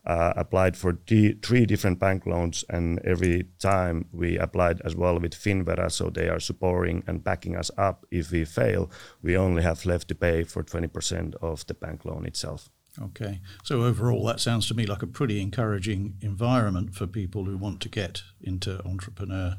uh, 0.07 0.33
applied 0.37 0.77
for 0.77 0.99
three 1.07 1.67
different 1.67 1.99
bank 1.99 2.27
loans, 2.27 2.65
and 2.69 2.99
every 3.05 3.49
time 3.59 4.07
we 4.13 4.39
applied 4.39 4.81
as 4.83 4.97
well 4.97 5.19
with 5.19 5.35
Finnvera, 5.35 5.91
so 5.91 6.11
they 6.11 6.29
are 6.29 6.41
supporting 6.41 7.05
and 7.07 7.23
backing 7.23 7.57
us 7.57 7.71
up. 7.77 8.07
If 8.11 8.31
we 8.31 8.45
fail, 8.45 8.91
we 9.23 9.37
only 9.37 9.63
have 9.63 9.85
left 9.85 10.09
to 10.09 10.15
pay 10.15 10.45
for 10.45 10.63
20% 10.63 11.35
of 11.43 11.67
the 11.67 11.75
bank 11.75 12.05
loan 12.05 12.25
itself. 12.27 12.71
Okay. 13.01 13.41
So 13.63 13.83
overall, 13.83 14.25
that 14.27 14.41
sounds 14.41 14.67
to 14.69 14.75
me 14.75 14.87
like 14.87 15.03
a 15.03 15.07
pretty 15.07 15.41
encouraging 15.41 16.17
environment 16.21 16.95
for 16.95 17.07
people 17.07 17.45
who 17.45 17.57
want 17.57 17.81
to 17.83 17.89
get 17.89 18.23
into 18.41 18.85
entrepreneur 18.85 19.57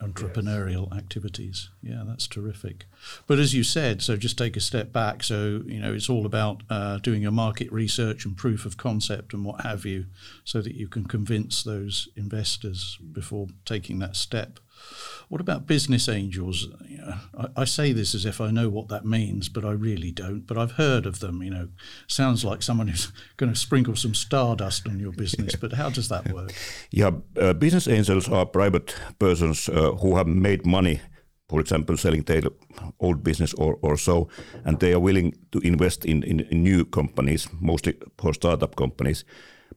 entrepreneurial 0.00 0.88
yes. 0.90 0.98
activities. 0.98 1.70
Yeah, 1.82 2.02
that's 2.06 2.26
terrific. 2.26 2.86
But 3.26 3.38
as 3.38 3.54
you 3.54 3.64
said, 3.64 4.02
so 4.02 4.16
just 4.16 4.38
take 4.38 4.56
a 4.56 4.60
step 4.60 4.92
back. 4.92 5.22
So 5.22 5.62
you 5.66 5.80
know, 5.80 5.92
it's 5.92 6.10
all 6.10 6.26
about 6.26 6.62
uh, 6.68 6.98
doing 6.98 7.22
your 7.22 7.32
market 7.32 7.70
research 7.72 8.24
and 8.24 8.36
proof 8.36 8.66
of 8.66 8.76
concept 8.76 9.32
and 9.32 9.44
what 9.44 9.62
have 9.62 9.84
you, 9.84 10.06
so 10.44 10.60
that 10.62 10.74
you 10.74 10.88
can 10.88 11.04
convince 11.04 11.62
those 11.62 12.08
investors 12.16 12.98
before 13.12 13.48
taking 13.64 13.98
that 14.00 14.16
step. 14.16 14.58
What 15.28 15.40
about 15.40 15.66
business 15.66 16.08
angels? 16.08 16.68
You 16.86 16.98
know, 16.98 17.14
I, 17.38 17.62
I, 17.62 17.64
say 17.64 17.92
this 17.92 18.14
as 18.14 18.26
if 18.26 18.40
I 18.40 18.50
know 18.50 18.68
what 18.68 18.88
that 18.88 19.06
means, 19.06 19.48
but 19.48 19.64
I 19.64 19.70
really 19.70 20.12
don't. 20.12 20.46
But 20.46 20.58
I've 20.58 20.72
heard 20.72 21.06
of 21.06 21.20
them. 21.20 21.42
You 21.42 21.50
know, 21.50 21.68
sounds 22.06 22.44
like 22.44 22.62
someone 22.62 22.88
who's 22.88 23.10
going 23.36 23.52
to 23.52 23.58
sprinkle 23.58 23.96
some 23.96 24.14
stardust 24.14 24.86
on 24.86 25.00
your 25.00 25.12
business. 25.12 25.56
But 25.56 25.72
how 25.72 25.90
does 25.90 26.08
that 26.08 26.32
work? 26.32 26.52
Yeah, 26.90 27.12
uh, 27.40 27.54
business 27.54 27.88
angels 27.88 28.28
are 28.28 28.44
private 28.44 28.94
persons 29.18 29.68
uh, 29.68 29.92
who 29.92 30.16
have 30.16 30.26
made 30.26 30.66
money 30.66 31.00
for 31.48 31.60
example, 31.60 31.98
selling 31.98 32.22
their 32.22 32.42
old 32.98 33.22
business 33.22 33.52
or, 33.54 33.78
or 33.82 33.98
so, 33.98 34.26
and 34.64 34.80
they 34.80 34.94
are 34.94 35.00
willing 35.00 35.34
to 35.50 35.58
invest 35.58 36.06
in, 36.06 36.22
in, 36.22 36.40
in, 36.40 36.62
new 36.62 36.82
companies, 36.82 37.46
mostly 37.60 37.94
for 38.16 38.32
startup 38.32 38.74
companies. 38.74 39.26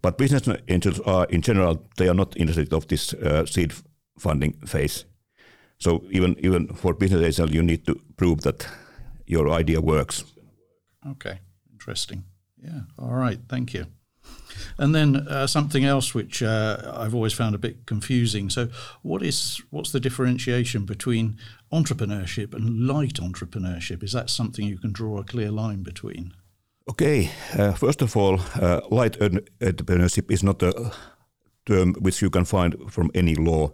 But 0.02 0.18
business 0.18 0.48
angels 0.70 1.02
are, 1.02 1.26
in 1.26 1.42
general, 1.42 1.86
they 1.98 2.08
are 2.08 2.14
not 2.14 2.38
interested 2.38 2.74
of 2.74 2.88
this 2.88 3.14
uh, 3.14 3.46
seed 3.46 3.74
funding 4.18 4.54
phase. 4.66 5.06
So 5.78 6.04
even 6.12 6.36
even 6.40 6.68
for 6.68 6.94
business 6.94 7.22
angel, 7.22 7.56
you 7.56 7.64
need 7.64 7.86
to 7.86 7.96
prove 8.18 8.42
that 8.42 8.68
your 9.28 9.50
idea 9.50 9.82
works. 9.82 10.24
Okay, 11.12 11.40
interesting. 11.72 12.24
Yeah. 12.58 12.82
All 12.98 13.16
right. 13.16 13.40
Thank 13.48 13.74
you. 13.74 13.86
And 14.78 14.96
then 14.96 15.16
uh, 15.16 15.48
something 15.48 15.86
else 15.86 16.14
which 16.14 16.42
uh, 16.42 16.94
I've 16.98 17.16
always 17.16 17.34
found 17.34 17.56
a 17.56 17.60
bit 17.60 17.86
confusing. 17.86 18.50
So, 18.50 18.70
what 19.04 19.24
is 19.24 19.62
what's 19.70 19.92
the 19.92 20.00
differentiation 20.00 20.86
between 20.86 21.38
entrepreneurship 21.72 22.54
and 22.54 22.88
light 22.88 23.16
entrepreneurship? 23.16 24.04
Is 24.04 24.12
that 24.12 24.30
something 24.30 24.66
you 24.66 24.78
can 24.78 24.92
draw 24.92 25.20
a 25.20 25.24
clear 25.24 25.52
line 25.52 25.84
between? 25.84 26.34
Okay. 26.90 27.30
Uh, 27.58 27.74
first 27.74 28.02
of 28.02 28.18
all, 28.18 28.40
uh, 28.56 28.82
light 28.90 29.20
entrepreneurship 29.20 30.32
is 30.32 30.44
not 30.44 30.64
a 30.64 30.92
term 31.66 31.94
which 31.96 32.22
you 32.22 32.30
can 32.30 32.46
find 32.46 32.76
from 32.90 33.12
any 33.14 33.36
law. 33.36 33.72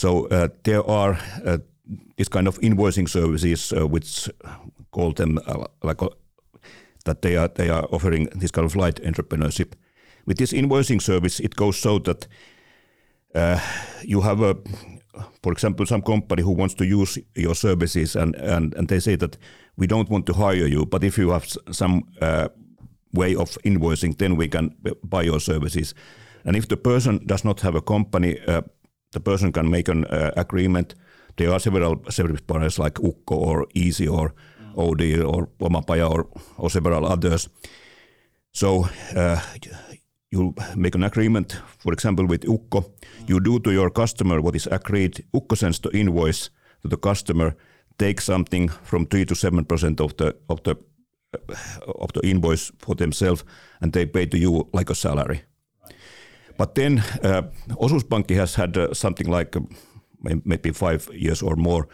So 0.00 0.28
uh, 0.28 0.48
there 0.62 0.82
are 0.90 1.18
uh, 1.44 1.58
this 2.16 2.28
kind 2.28 2.48
of 2.48 2.58
invoicing 2.60 3.06
services 3.06 3.72
uh, 3.72 3.86
which 3.86 4.30
call 4.92 5.12
them 5.12 5.38
like 5.82 6.00
that 7.04 7.20
they 7.20 7.36
are 7.36 7.48
they 7.48 7.68
are 7.68 7.86
offering 7.92 8.30
this 8.40 8.50
kind 8.50 8.64
of 8.64 8.76
light 8.76 9.02
entrepreneurship. 9.02 9.72
With 10.24 10.38
this 10.38 10.54
invoicing 10.54 11.02
service, 11.02 11.38
it 11.40 11.54
goes 11.54 11.78
so 11.78 11.98
that 11.98 12.26
you 14.02 14.22
have 14.22 14.40
a 14.40 14.56
for 15.42 15.52
example, 15.52 15.84
some 15.84 16.02
company 16.02 16.42
who 16.42 16.52
wants 16.52 16.74
to 16.74 16.86
use 16.86 17.18
your 17.34 17.54
services 17.54 18.16
and, 18.16 18.34
and, 18.36 18.74
and 18.74 18.88
they 18.88 19.00
say 19.00 19.16
that 19.16 19.36
we 19.76 19.86
don't 19.86 20.08
want 20.08 20.24
to 20.26 20.32
hire 20.32 20.66
you, 20.66 20.86
but 20.86 21.04
if 21.04 21.18
you 21.18 21.30
have 21.30 21.46
some 21.72 22.04
uh, 22.22 22.48
way 23.12 23.34
of 23.34 23.58
invoicing, 23.64 24.16
then 24.16 24.36
we 24.36 24.48
can 24.48 24.74
buy 25.04 25.22
your 25.22 25.40
services. 25.40 25.94
And 26.44 26.56
if 26.56 26.68
the 26.68 26.76
person 26.76 27.20
does 27.26 27.44
not 27.44 27.60
have 27.60 27.74
a 27.74 27.82
company, 27.82 28.40
uh, 28.48 28.62
the 29.12 29.20
person 29.20 29.52
can 29.52 29.70
make 29.70 29.88
an 29.88 30.04
uh, 30.06 30.30
agreement. 30.36 30.94
There 31.36 31.52
are 31.52 31.60
several 31.60 32.02
service 32.10 32.40
partners 32.40 32.78
like 32.78 32.98
Ukko 33.00 33.34
or 33.34 33.66
Eezy 33.74 34.08
or. 34.08 34.34
OD 34.76 35.20
or 35.24 35.48
Lomapaja 35.58 36.08
or, 36.08 36.28
or 36.56 36.70
several 36.70 37.06
others. 37.06 37.48
So 38.52 38.86
uh, 39.16 39.40
you 40.30 40.54
make 40.76 40.94
an 40.94 41.04
agreement, 41.04 41.60
for 41.78 41.92
example, 41.92 42.26
with 42.26 42.48
Ukko. 42.48 42.92
You 43.26 43.40
do 43.40 43.58
to 43.60 43.72
your 43.72 43.90
customer 43.90 44.40
what 44.40 44.56
is 44.56 44.66
agreed. 44.66 45.24
Ukko 45.34 45.56
sends 45.56 45.80
the 45.80 45.90
invoice 45.90 46.50
to 46.82 46.88
the 46.88 46.96
customer, 46.96 47.56
takes 47.98 48.24
something 48.24 48.68
from 48.68 49.06
three 49.06 49.24
to 49.24 49.34
seven 49.34 49.64
percent 49.64 50.00
of 50.00 50.16
the 50.16 50.36
of 50.48 50.62
the 50.62 50.76
of 52.00 52.12
the 52.12 52.20
invoice 52.26 52.72
for 52.78 52.94
themselves, 52.96 53.44
and 53.80 53.92
they 53.92 54.06
pay 54.06 54.26
to 54.26 54.38
you 54.38 54.68
like 54.72 54.90
a 54.90 54.94
salary. 54.94 55.42
But 56.60 56.74
then 56.74 57.02
uh, 57.24 57.42
Osuuspankki 57.76 58.36
has 58.36 58.54
had 58.54 58.76
uh, 58.76 58.92
something 58.92 59.30
like 59.38 59.56
uh, 59.56 59.60
maybe 60.44 60.72
five 60.72 61.08
years 61.12 61.42
or 61.42 61.56
more 61.56 61.88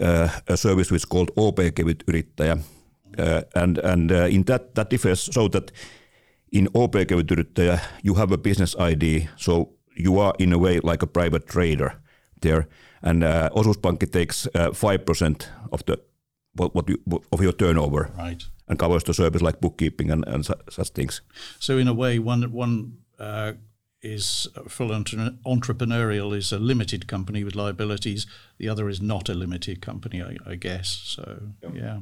uh, 0.00 0.28
a 0.46 0.56
service 0.56 0.92
which 0.92 1.02
is 1.02 1.06
called 1.06 1.30
OP-kevyt 1.36 2.04
yrittäjä. 2.06 2.58
Uh, 3.18 3.42
and 3.54 3.78
and 3.78 4.10
uh, 4.10 4.34
in 4.34 4.44
that, 4.44 4.74
that 4.74 4.90
differs 4.90 5.30
so 5.32 5.48
that 5.48 5.72
in 6.52 6.68
OP-kevyt 6.74 7.30
yrittäjä 7.30 7.78
you 8.04 8.14
have 8.14 8.34
a 8.34 8.38
business 8.38 8.76
ID, 8.90 9.28
so 9.36 9.68
you 10.04 10.20
are 10.20 10.34
in 10.38 10.52
a 10.52 10.58
way 10.58 10.80
like 10.82 11.02
a 11.02 11.06
private 11.06 11.46
trader 11.46 11.90
there. 12.42 12.62
And 13.02 13.22
Osuuspankki 13.54 14.06
takes 14.06 14.48
five 14.74 14.98
percent 14.98 15.50
of 15.72 15.80
the 15.86 15.96
what, 16.58 16.74
what 16.74 16.88
you, 16.88 16.96
of 17.32 17.40
your 17.40 17.56
turnover, 17.56 18.10
right, 18.18 18.50
and 18.68 18.78
covers 18.78 19.04
the 19.04 19.14
service 19.14 19.46
like 19.46 19.60
bookkeeping 19.60 20.10
and, 20.10 20.24
and 20.28 20.44
such 20.70 20.92
things. 20.94 21.22
So 21.58 21.78
in 21.78 21.88
a 21.88 21.94
way, 21.94 22.18
one 22.18 22.52
one 22.52 22.92
uh, 23.18 23.52
is 24.02 24.46
full 24.68 24.90
entrepreneurial 24.90 26.36
is 26.36 26.52
a 26.52 26.58
limited 26.58 27.06
company 27.06 27.44
with 27.44 27.54
liabilities. 27.54 28.26
The 28.58 28.68
other 28.68 28.88
is 28.88 29.00
not 29.00 29.28
a 29.28 29.34
limited 29.34 29.80
company, 29.80 30.22
I, 30.22 30.36
I 30.46 30.54
guess. 30.54 30.88
So 31.04 31.40
yeah. 31.72 32.00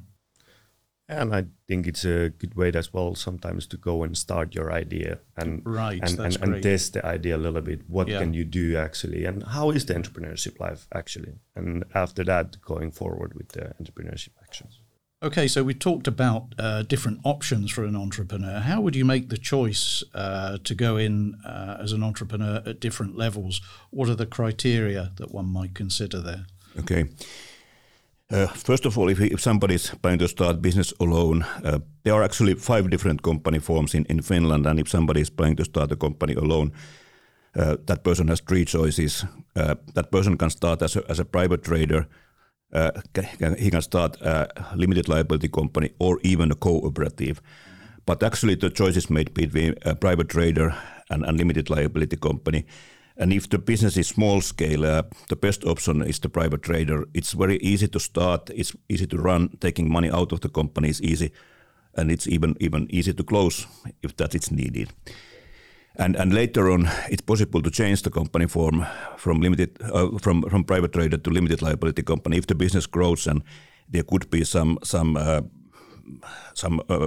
And 1.07 1.35
I 1.35 1.45
think 1.69 1.87
it's 1.87 2.05
a 2.05 2.31
good 2.31 2.55
way 2.55 2.73
as 2.73 2.93
well 2.93 3.15
sometimes 3.15 3.67
to 3.67 3.77
go 3.77 4.03
and 4.05 4.17
start 4.17 4.55
your 4.55 4.73
idea 4.73 5.19
and 5.37 5.61
right, 5.65 6.01
and, 6.03 6.19
and, 6.19 6.43
and, 6.43 6.63
test 6.63 6.95
the 6.95 7.05
idea 7.05 7.37
a 7.37 7.43
little 7.45 7.61
bit. 7.61 7.83
What 7.89 8.09
yeah. 8.09 8.21
can 8.21 8.33
you 8.33 8.45
do 8.45 8.79
actually, 8.79 9.27
and 9.27 9.43
how 9.43 9.71
is 9.71 9.85
the 9.85 9.95
entrepreneurship 9.95 10.59
life 10.61 10.89
actually? 10.95 11.35
And 11.55 11.85
after 11.95 12.25
that, 12.25 12.59
going 12.63 12.91
forward 12.91 13.35
with 13.35 13.49
the 13.49 13.75
entrepreneurship 13.83 14.31
actions. 14.43 14.81
Okay, 15.25 15.49
so 15.49 15.65
we 15.65 15.73
talked 15.73 16.07
about 16.07 16.55
uh, 16.59 16.83
different 16.83 17.21
options 17.25 17.71
for 17.71 17.85
an 17.85 17.97
entrepreneur. 17.97 18.61
How 18.61 18.83
would 18.83 18.95
you 18.95 19.07
make 19.07 19.31
the 19.31 19.39
choice 19.39 20.05
uh, 20.13 20.59
to 20.65 20.75
go 20.75 20.99
in 20.99 21.37
uh, 21.47 21.79
as 21.83 21.93
an 21.93 22.03
entrepreneur 22.03 22.63
at 22.67 22.79
different 22.79 23.17
levels? 23.17 23.63
What 23.89 24.11
are 24.11 24.15
the 24.15 24.27
criteria 24.27 25.13
that 25.17 25.33
one 25.33 25.47
might 25.47 25.75
consider 25.75 26.21
there? 26.21 26.45
Okay. 26.79 27.07
Uh, 28.31 28.49
first 28.49 28.85
of 28.85 28.99
all, 28.99 29.09
if, 29.09 29.19
if 29.19 29.41
somebody 29.41 29.77
is 29.77 29.91
planning 30.03 30.19
to 30.19 30.29
start 30.29 30.61
business 30.61 30.93
alone, 31.01 31.47
uh, 31.65 31.79
there 32.03 32.13
are 32.13 32.23
actually 32.23 32.55
five 32.57 32.91
different 32.91 33.23
company 33.23 33.61
forms 33.61 33.95
in, 33.95 34.05
in 34.11 34.21
Finland. 34.21 34.67
And 34.67 34.79
if 34.79 34.91
somebody 34.91 35.23
is 35.23 35.31
planning 35.31 35.57
to 35.57 35.65
start 35.65 35.91
a 35.91 35.97
company 35.97 36.35
alone, 36.35 36.73
uh, 37.57 37.77
that 37.87 38.05
person 38.05 38.29
has 38.29 38.43
three 38.43 38.67
choices. 38.67 39.25
that 39.55 40.11
person 40.11 40.37
can 40.37 40.51
start 40.51 40.83
as 40.83 40.97
a, 40.97 41.03
as 41.09 41.19
a 41.19 41.25
private 41.25 41.63
trader– 41.63 42.07
uh, 42.75 42.91
he 43.59 43.71
can 43.71 43.83
start 43.83 44.21
a 44.21 44.49
limited 44.75 45.09
liability 45.09 45.49
company 45.49 45.91
or 45.99 46.19
even 46.23 46.51
a 46.51 46.55
cooperative. 46.55 47.41
But 48.07 48.23
actually, 48.23 48.57
the 48.57 48.71
choice 48.71 48.97
is 48.97 49.09
made 49.11 49.33
between 49.33 49.75
a 49.83 49.95
private 49.95 50.29
trader 50.29 50.75
and 51.09 51.25
a 51.25 51.33
limited 51.33 51.71
liability 51.71 52.17
company. 52.17 52.67
And 53.17 53.33
if 53.33 53.49
the 53.49 53.59
business 53.59 53.97
is 53.97 54.09
small 54.09 54.41
scale, 54.41 54.85
uh, 54.85 55.03
the 55.29 55.37
best 55.37 55.65
option 55.65 56.03
is 56.03 56.19
the 56.19 56.29
private 56.29 56.63
trader. 56.63 57.05
It's 57.15 57.33
very 57.33 57.59
easy 57.59 57.89
to 57.89 58.01
start. 58.01 58.51
It's 58.55 58.75
easy 58.89 59.07
to 59.07 59.17
run. 59.17 59.57
Taking 59.61 59.93
money 59.93 60.11
out 60.11 60.33
of 60.33 60.41
the 60.41 60.49
company 60.49 60.89
is 60.89 61.01
easy, 61.01 61.31
and 61.95 62.11
it's 62.11 62.27
even 62.27 62.57
even 62.61 62.89
easy 62.91 63.15
to 63.15 63.23
close 63.23 63.67
if 64.03 64.17
that 64.17 64.35
is 64.35 64.51
needed. 64.51 64.89
And, 65.97 66.17
and 66.17 66.33
later 66.33 66.71
on, 66.71 66.89
it's 67.09 67.23
possible 67.23 67.63
to 67.63 67.71
change 67.71 68.03
the 68.03 68.11
company 68.11 68.49
form 68.49 68.85
from 69.17 69.41
limited 69.41 69.79
uh, 69.81 70.19
from 70.19 70.43
from 70.43 70.65
private 70.65 70.93
trader 70.93 71.19
to 71.19 71.31
limited 71.31 71.63
liability 71.63 72.03
company 72.03 72.37
if 72.37 72.47
the 72.47 72.55
business 72.55 72.87
grows 72.87 73.27
and 73.27 73.43
there 73.89 74.03
could 74.03 74.29
be 74.31 74.45
some 74.45 74.79
some 74.83 75.17
uh, 75.17 75.43
some 76.55 76.81
uh, 76.89 77.07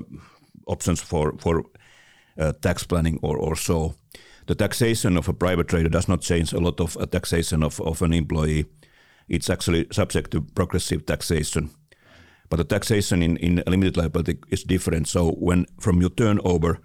options 0.65 1.01
for 1.01 1.33
for 1.37 1.63
uh, 2.39 2.53
tax 2.61 2.85
planning 2.85 3.19
or 3.21 3.37
or 3.37 3.55
so. 3.55 3.93
The 4.45 4.55
taxation 4.55 5.17
of 5.17 5.27
a 5.27 5.33
private 5.33 5.67
trader 5.67 5.89
does 5.89 6.07
not 6.07 6.21
change 6.21 6.53
a 6.53 6.59
lot 6.59 6.79
of 6.79 6.95
uh, 6.95 7.05
taxation 7.05 7.63
of, 7.63 7.81
of 7.81 8.01
an 8.01 8.13
employee. 8.13 8.65
It's 9.27 9.49
actually 9.49 9.87
subject 9.91 10.31
to 10.31 10.41
progressive 10.41 11.05
taxation. 11.05 11.69
But 12.49 12.57
the 12.57 12.63
taxation 12.63 13.21
in, 13.21 13.35
in 13.37 13.61
limited 13.67 13.97
liability 13.97 14.37
is 14.49 14.63
different. 14.63 15.09
So 15.09 15.31
when 15.31 15.65
from 15.81 15.99
your 15.99 16.11
turnover, 16.11 16.79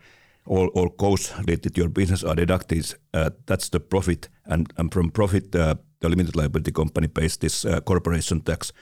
all, 0.47 0.69
all 0.75 0.91
costs 0.91 1.33
related 1.39 1.75
to 1.75 1.81
your 1.81 1.89
business 1.91 2.25
are 2.25 2.35
deducted. 2.35 2.95
Uh, 3.15 3.31
that's 3.47 3.69
the 3.69 3.81
profit, 3.81 4.29
and, 4.45 4.73
and 4.77 4.93
from 4.93 5.11
profit, 5.11 5.55
uh, 5.55 5.75
the 6.01 6.09
limited 6.09 6.37
liability 6.37 6.73
company 6.73 7.09
pays 7.09 7.37
this 7.37 7.65
uh, 7.65 7.81
corporation 7.81 8.41
tax 8.41 8.73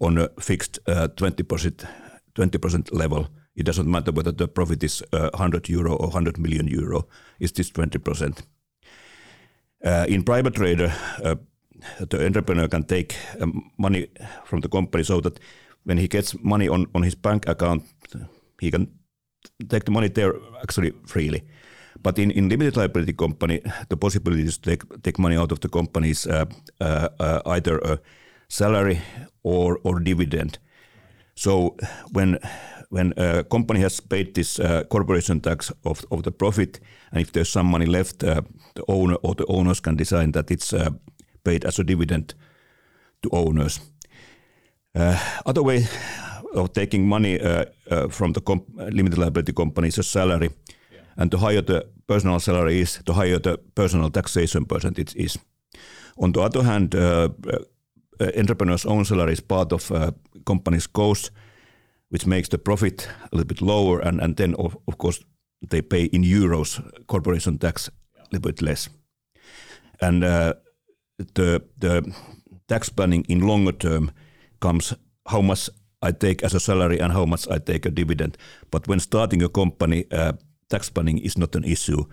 on 0.00 0.18
a 0.18 0.28
fixed 0.40 0.78
uh, 0.86 1.08
twenty 1.08 1.42
percent 1.42 1.84
twenty 2.34 2.58
percent 2.58 2.92
level. 2.92 3.28
It 3.56 3.66
doesn't 3.66 3.90
matter 3.90 4.12
whether 4.12 4.32
the 4.32 4.48
profit 4.48 4.82
is 4.82 5.02
uh, 5.12 5.30
hundred 5.34 5.68
euro 5.68 5.96
or 5.96 6.10
hundred 6.10 6.38
million 6.38 6.68
euro. 6.68 7.08
It's 7.38 7.52
this 7.52 7.70
twenty 7.70 7.98
percent. 7.98 8.42
Uh, 9.84 10.06
in 10.08 10.22
private 10.22 10.54
trader, 10.54 10.92
the 11.98 12.26
entrepreneur 12.26 12.68
can 12.68 12.84
take 12.84 13.16
um, 13.40 13.70
money 13.78 14.08
from 14.44 14.60
the 14.60 14.68
company 14.68 15.04
so 15.04 15.20
that 15.20 15.40
when 15.84 15.98
he 15.98 16.08
gets 16.08 16.34
money 16.42 16.68
on, 16.68 16.86
on 16.94 17.02
his 17.02 17.14
bank 17.14 17.48
account, 17.48 17.82
he 18.60 18.70
can 18.70 18.86
take 19.68 19.84
the 19.84 19.90
money 19.90 20.08
there 20.08 20.34
actually 20.62 20.92
freely. 21.06 21.42
But 22.02 22.18
in, 22.18 22.30
in 22.30 22.48
limited 22.48 22.76
liability 22.76 23.12
company, 23.12 23.60
the 23.88 23.96
possibility 23.96 24.48
to 24.48 24.60
take, 24.60 25.02
take 25.02 25.18
money 25.18 25.36
out 25.36 25.52
of 25.52 25.60
the 25.60 25.68
company 25.68 26.10
is 26.10 26.26
uh, 26.26 26.46
uh, 26.80 27.08
uh, 27.18 27.42
either 27.46 27.78
a 27.78 27.98
salary 28.48 29.00
or, 29.42 29.78
or 29.82 30.00
dividend. 30.00 30.58
So 31.34 31.76
when 32.12 32.38
when 32.90 33.12
a 33.16 33.44
company 33.44 33.80
has 33.80 34.00
paid 34.00 34.34
this 34.34 34.58
uh, 34.58 34.82
corporation 34.90 35.40
tax 35.40 35.72
of, 35.84 36.04
of 36.10 36.24
the 36.24 36.32
profit, 36.32 36.80
and 37.12 37.20
if 37.20 37.30
there's 37.30 37.48
some 37.48 37.66
money 37.66 37.86
left, 37.86 38.24
uh, 38.24 38.42
the 38.74 38.84
owner 38.88 39.14
or 39.22 39.36
the 39.36 39.46
owners 39.46 39.78
can 39.80 39.96
decide 39.96 40.32
that 40.32 40.50
it's 40.50 40.72
uh, 40.72 40.90
paid 41.44 41.64
as 41.64 41.78
a 41.78 41.84
dividend 41.84 42.34
to 43.22 43.30
owners. 43.30 43.80
Other 45.46 45.62
way 45.62 45.86
of 46.54 46.72
taking 46.72 47.08
money 47.08 47.40
uh, 47.40 47.64
uh, 47.90 48.08
from 48.08 48.32
the 48.32 48.40
limited 48.92 49.18
liability 49.18 49.52
company 49.52 49.88
is 49.88 49.98
a 49.98 50.02
salary, 50.02 50.50
yeah. 50.92 51.00
and 51.16 51.30
the 51.30 51.38
higher 51.38 51.62
the 51.62 51.86
personal 52.06 52.40
salary 52.40 52.80
is, 52.80 53.00
the 53.04 53.12
higher 53.12 53.38
the 53.38 53.58
personal 53.74 54.10
taxation 54.10 54.64
percentage 54.64 55.14
is. 55.16 55.38
On 56.16 56.32
the 56.32 56.40
other 56.40 56.62
hand, 56.62 56.94
entrepreneur's 58.36 58.86
own 58.86 59.04
salary 59.04 59.32
is 59.32 59.40
part 59.40 59.72
of 59.72 59.90
a 59.90 60.12
company's 60.44 60.86
cost, 60.86 61.30
which 62.10 62.26
makes 62.26 62.48
the 62.48 62.58
profit 62.58 63.08
a 63.32 63.36
little 63.36 63.46
bit 63.46 63.62
lower, 63.62 64.00
and, 64.00 64.20
and 64.20 64.36
then 64.36 64.54
of, 64.54 64.76
of 64.86 64.98
course 64.98 65.24
they 65.70 65.82
pay 65.82 66.04
in 66.04 66.22
euros 66.24 66.80
corporation 67.06 67.58
tax 67.58 67.88
a 68.18 68.22
little 68.32 68.50
bit 68.50 68.62
less. 68.62 68.90
And 70.00 70.24
uh, 70.24 70.54
the 71.34 71.62
the 71.78 72.14
tax 72.66 72.88
planning 72.88 73.24
in 73.28 73.40
longer 73.40 73.72
term 73.72 74.10
comes 74.58 74.94
how 75.26 75.42
much 75.42 75.70
I 76.02 76.12
take 76.12 76.42
as 76.42 76.54
a 76.54 76.60
salary 76.60 76.98
and 76.98 77.12
how 77.12 77.26
much 77.26 77.46
I 77.48 77.58
take 77.58 77.86
a 77.86 77.90
dividend. 77.90 78.38
But 78.70 78.88
when 78.88 79.00
starting 79.00 79.42
a 79.42 79.48
company, 79.48 80.04
uh, 80.10 80.32
tax 80.68 80.88
planning 80.88 81.18
is 81.18 81.36
not 81.36 81.54
an 81.54 81.64
issue. 81.64 82.04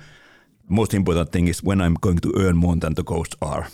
Most 0.68 0.94
important 0.94 1.32
thing 1.32 1.48
is 1.48 1.64
when 1.64 1.80
I'm 1.80 1.94
going 1.94 2.18
to 2.20 2.34
earn 2.36 2.58
more 2.58 2.76
than 2.76 2.96
the 2.96 3.04
costs 3.04 3.38
are. 3.42 3.68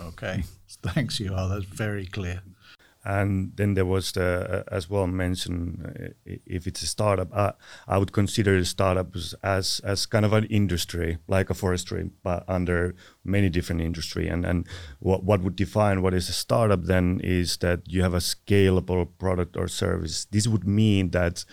Okay, 0.00 0.44
thanks, 0.82 1.18
Juha. 1.18 1.48
That's 1.48 1.64
very 1.64 2.06
clear. 2.06 2.42
And 3.06 3.52
then 3.54 3.74
there 3.74 3.86
was 3.86 4.10
the, 4.12 4.64
uh, 4.68 4.74
as 4.74 4.90
well 4.90 5.06
mentioned, 5.06 6.12
uh, 6.26 6.34
if 6.44 6.66
it's 6.66 6.82
a 6.82 6.86
startup, 6.86 7.28
uh, 7.32 7.52
I 7.86 7.98
would 7.98 8.10
consider 8.10 8.64
startups 8.64 9.32
as 9.44 9.80
as 9.84 10.06
kind 10.06 10.24
of 10.24 10.32
an 10.32 10.46
industry, 10.46 11.18
like 11.28 11.48
a 11.48 11.54
forestry, 11.54 12.10
but 12.24 12.42
under 12.48 12.96
many 13.24 13.48
different 13.48 13.80
industry. 13.80 14.26
And 14.28 14.44
and 14.44 14.66
what 14.98 15.22
what 15.22 15.40
would 15.42 15.54
define 15.54 16.02
what 16.02 16.14
is 16.14 16.28
a 16.28 16.32
startup 16.32 16.86
then 16.86 17.20
is 17.22 17.58
that 17.58 17.80
you 17.86 18.02
have 18.02 18.14
a 18.14 18.20
scalable 18.34 19.06
product 19.18 19.56
or 19.56 19.68
service. 19.68 20.26
This 20.32 20.48
would 20.48 20.66
mean 20.66 21.10
that 21.10 21.44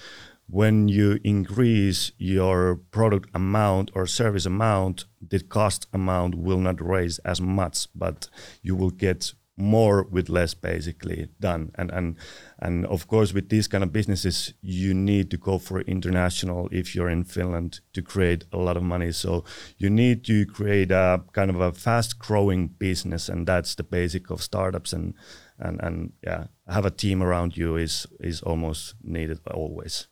when 0.47 0.87
you 0.87 1.19
increase 1.23 2.11
your 2.17 2.75
product 2.91 3.29
amount 3.33 3.91
or 3.93 4.07
service 4.07 4.47
amount, 4.47 5.05
the 5.21 5.39
cost 5.39 5.87
amount 5.93 6.35
will 6.35 6.59
not 6.59 6.81
raise 6.81 7.19
as 7.19 7.39
much, 7.39 7.87
but 7.95 8.27
you 8.61 8.75
will 8.75 8.91
get 8.91 9.33
more 9.55 10.03
with 10.03 10.29
less 10.29 10.53
basically 10.53 11.29
done. 11.39 11.71
And 11.75 11.91
and 11.91 12.17
and 12.59 12.85
of 12.85 13.07
course 13.07 13.33
with 13.33 13.49
these 13.49 13.67
kind 13.67 13.83
of 13.83 13.91
businesses 13.91 14.53
you 14.61 14.93
need 14.93 15.29
to 15.31 15.37
go 15.37 15.59
for 15.59 15.81
international 15.81 16.69
if 16.71 16.95
you're 16.95 17.09
in 17.09 17.23
Finland 17.23 17.81
to 17.93 18.01
create 18.01 18.45
a 18.51 18.57
lot 18.57 18.77
of 18.77 18.83
money. 18.83 19.11
So 19.11 19.43
you 19.77 19.89
need 19.89 20.23
to 20.25 20.45
create 20.45 20.91
a 20.91 21.21
kind 21.33 21.49
of 21.49 21.61
a 21.61 21.71
fast 21.71 22.19
growing 22.19 22.67
business 22.67 23.29
and 23.29 23.47
that's 23.47 23.75
the 23.75 23.83
basic 23.83 24.29
of 24.29 24.41
startups. 24.41 24.93
And 24.93 25.13
and 25.59 25.79
and 25.81 26.13
yeah 26.23 26.45
have 26.67 26.85
a 26.85 26.91
team 26.91 27.21
around 27.21 27.57
you 27.57 27.75
is 27.75 28.07
is 28.19 28.41
almost 28.41 28.95
needed 29.03 29.39
always. 29.51 30.07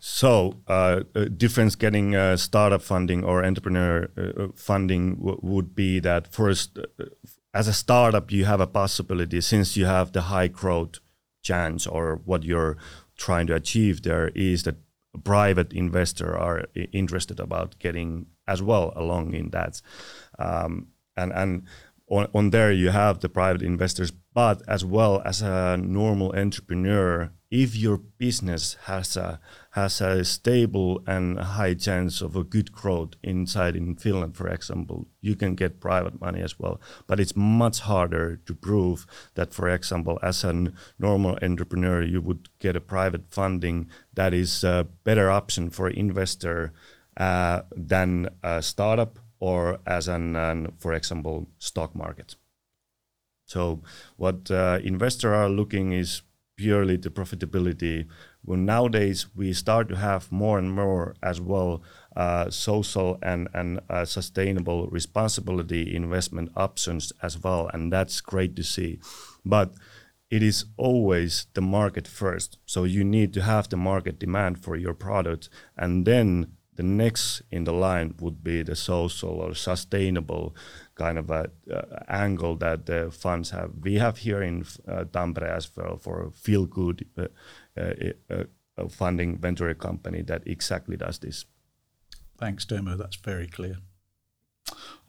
So, 0.00 0.60
uh, 0.66 1.00
difference 1.36 1.76
getting 1.76 2.14
uh, 2.14 2.36
startup 2.36 2.82
funding 2.82 3.24
or 3.24 3.44
entrepreneur 3.44 4.08
uh, 4.18 4.48
funding 4.54 5.16
would 5.18 5.74
be 5.74 6.00
that 6.00 6.32
first, 6.32 6.78
uh, 6.78 7.04
as 7.54 7.68
a 7.68 7.72
startup, 7.72 8.32
you 8.32 8.44
have 8.44 8.60
a 8.60 8.66
possibility 8.66 9.40
since 9.40 9.76
you 9.76 9.86
have 9.86 10.12
the 10.12 10.22
high 10.22 10.48
growth 10.48 10.98
chance 11.42 11.86
or 11.86 12.20
what 12.24 12.42
you're 12.42 12.76
trying 13.16 13.46
to 13.46 13.54
achieve 13.54 14.02
there 14.02 14.28
is 14.34 14.64
that 14.64 14.76
private 15.22 15.72
investor 15.72 16.36
are 16.36 16.64
interested 16.92 17.38
about 17.38 17.78
getting 17.78 18.26
as 18.48 18.60
well 18.60 18.92
along 18.96 19.34
in 19.34 19.50
that. 19.50 19.80
Um, 20.38 20.88
and 21.16 21.32
and 21.32 21.62
on, 22.08 22.26
on 22.34 22.50
there 22.50 22.72
you 22.72 22.90
have 22.90 23.20
the 23.20 23.28
private 23.28 23.62
investors, 23.62 24.10
but 24.10 24.60
as 24.66 24.84
well 24.84 25.22
as 25.24 25.40
a 25.40 25.76
normal 25.76 26.34
entrepreneur, 26.36 27.30
if 27.54 27.76
your 27.76 27.98
business 28.18 28.76
has 28.86 29.16
a 29.16 29.38
has 29.70 30.00
a 30.00 30.24
stable 30.24 31.00
and 31.06 31.38
high 31.38 31.74
chance 31.74 32.20
of 32.20 32.34
a 32.34 32.42
good 32.42 32.72
growth 32.72 33.14
inside 33.22 33.76
in 33.76 33.94
Finland, 33.94 34.36
for 34.36 34.48
example, 34.48 35.06
you 35.20 35.36
can 35.36 35.54
get 35.54 35.80
private 35.80 36.20
money 36.20 36.42
as 36.42 36.58
well. 36.58 36.80
But 37.06 37.20
it's 37.20 37.36
much 37.36 37.78
harder 37.80 38.40
to 38.46 38.54
prove 38.54 39.06
that, 39.34 39.54
for 39.54 39.68
example, 39.68 40.18
as 40.20 40.42
a 40.42 40.72
normal 40.98 41.38
entrepreneur, 41.42 42.02
you 42.02 42.20
would 42.20 42.48
get 42.58 42.74
a 42.74 42.80
private 42.80 43.22
funding 43.30 43.88
that 44.14 44.34
is 44.34 44.64
a 44.64 44.88
better 45.04 45.30
option 45.30 45.70
for 45.70 45.88
investor 45.88 46.72
uh, 47.16 47.62
than 47.76 48.30
a 48.42 48.62
startup 48.62 49.20
or 49.38 49.78
as 49.86 50.08
an, 50.08 50.34
an, 50.34 50.72
for 50.76 50.92
example, 50.92 51.46
stock 51.58 51.94
market. 51.94 52.34
So 53.46 53.82
what 54.16 54.50
uh, 54.50 54.80
investors 54.82 55.32
are 55.32 55.48
looking 55.48 55.92
is 55.92 56.22
purely 56.56 56.96
the 56.96 57.10
profitability 57.10 58.06
well, 58.44 58.58
nowadays 58.58 59.26
we 59.34 59.52
start 59.54 59.88
to 59.88 59.96
have 59.96 60.30
more 60.30 60.58
and 60.58 60.70
more 60.70 61.14
as 61.22 61.40
well 61.40 61.82
uh, 62.14 62.50
social 62.50 63.18
and 63.22 63.48
and 63.54 63.80
uh, 63.88 64.04
sustainable 64.04 64.86
responsibility 64.88 65.94
investment 65.94 66.50
options 66.54 67.12
as 67.22 67.42
well, 67.42 67.70
and 67.72 67.92
that's 67.92 68.20
great 68.20 68.54
to 68.56 68.62
see. 68.62 68.98
But 69.44 69.74
it 70.30 70.42
is 70.42 70.66
always 70.76 71.46
the 71.54 71.62
market 71.62 72.06
first, 72.06 72.58
so 72.66 72.84
you 72.84 73.02
need 73.02 73.32
to 73.34 73.42
have 73.42 73.68
the 73.68 73.76
market 73.76 74.18
demand 74.18 74.62
for 74.62 74.76
your 74.76 74.94
product, 74.94 75.48
and 75.76 76.04
then 76.04 76.52
the 76.76 76.82
next 76.82 77.42
in 77.50 77.64
the 77.64 77.72
line 77.72 78.14
would 78.20 78.42
be 78.42 78.62
the 78.62 78.76
social 78.76 79.40
or 79.40 79.54
sustainable 79.54 80.54
kind 80.94 81.18
of 81.18 81.30
a 81.30 81.50
uh, 81.72 81.82
angle 82.08 82.56
that 82.56 82.86
the 82.86 83.10
funds 83.10 83.50
have. 83.50 83.70
We 83.82 83.94
have 83.94 84.18
here 84.18 84.42
in 84.42 84.64
uh, 84.88 85.04
Tampere 85.04 85.48
as 85.48 85.70
well 85.76 85.98
for 85.98 86.30
feel 86.32 86.66
good 86.66 87.06
uh, 87.16 87.28
uh, 87.76 88.44
a 88.76 88.88
funding 88.88 89.38
venture 89.38 89.74
company 89.74 90.22
that 90.22 90.42
exactly 90.46 90.96
does 90.96 91.18
this. 91.18 91.44
Thanks, 92.38 92.64
Teemu. 92.64 92.98
That's 92.98 93.16
very 93.16 93.46
clear. 93.46 93.76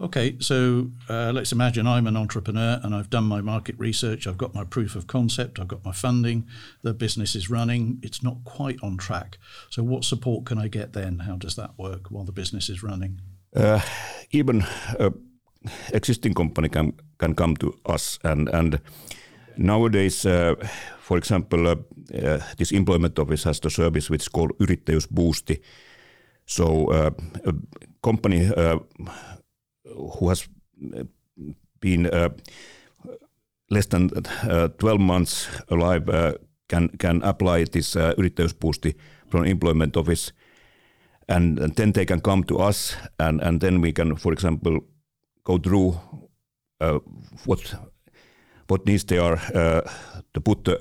Okay, 0.02 0.36
so 0.40 0.92
uh, 1.10 1.32
let's 1.34 1.54
imagine 1.54 1.88
I'm 1.88 2.06
an 2.06 2.18
entrepreneur 2.18 2.82
and 2.84 2.94
I've 2.94 3.10
done 3.10 3.24
my 3.24 3.40
market 3.40 3.76
research, 3.78 4.28
I've 4.28 4.38
got 4.38 4.54
my 4.54 4.66
proof 4.66 4.94
of 4.94 5.08
concept, 5.08 5.58
I've 5.58 5.70
got 5.70 5.86
my 5.86 5.94
funding, 5.94 6.46
the 6.82 6.94
business 6.94 7.34
is 7.34 7.50
running, 7.50 8.00
it's 8.04 8.22
not 8.22 8.44
quite 8.44 8.78
on 8.84 8.98
track. 8.98 9.38
So, 9.70 9.84
what 9.84 10.04
support 10.04 10.46
can 10.46 10.58
I 10.58 10.68
get 10.68 10.92
then? 10.92 11.20
How 11.20 11.38
does 11.38 11.56
that 11.56 11.78
work 11.78 12.12
while 12.12 12.26
the 12.26 12.34
business 12.34 12.70
is 12.70 12.84
running? 12.84 13.22
Uh, 13.56 13.80
even 14.32 14.66
existing 15.94 16.34
company 16.34 16.68
can, 16.68 16.94
can 17.18 17.34
come 17.34 17.56
to 17.58 17.80
us 17.86 18.20
and, 18.24 18.50
and 18.50 18.82
Nowadays, 19.58 20.26
uh, 20.26 20.56
for 21.00 21.18
example, 21.18 21.68
uh, 21.68 21.76
uh, 22.14 22.40
this 22.58 22.74
employment 22.74 23.18
office 23.18 23.46
has 23.46 23.60
the 23.62 23.70
service 23.70 24.10
which 24.10 24.24
is 24.24 24.28
called 24.28 24.52
Yrittäjyysboosti. 24.60 25.62
So 26.46 26.92
a 26.92 27.14
company 28.02 28.52
who 29.94 30.30
has 30.30 30.48
been 31.80 32.08
uh, 32.08 32.30
less 33.70 33.88
than 33.88 34.10
12 34.10 35.00
months 35.00 35.48
alive 35.70 36.10
can 36.68 36.90
can 36.98 37.22
apply 37.24 37.66
this 37.66 37.96
uh, 37.96 38.14
Yrittäjyysboosti 38.18 38.96
from 39.30 39.46
employment 39.46 39.98
office, 39.98 40.34
and, 41.28 41.60
and, 41.60 41.76
then 41.76 41.92
they 41.92 42.06
can 42.06 42.22
come 42.22 42.44
to 42.44 42.58
us, 42.58 42.96
and, 43.20 43.42
and 43.42 43.62
then 43.62 43.82
we 43.82 43.92
can, 43.92 44.16
for 44.16 44.34
example, 44.34 44.80
go 45.44 45.58
through 45.58 46.00
what 47.46 47.76
what 48.68 48.86
needs 48.86 49.06
they 49.06 49.18
are 49.18 49.40
uh, 49.54 49.82
to 50.34 50.42
put 50.42 50.64
the 50.64 50.80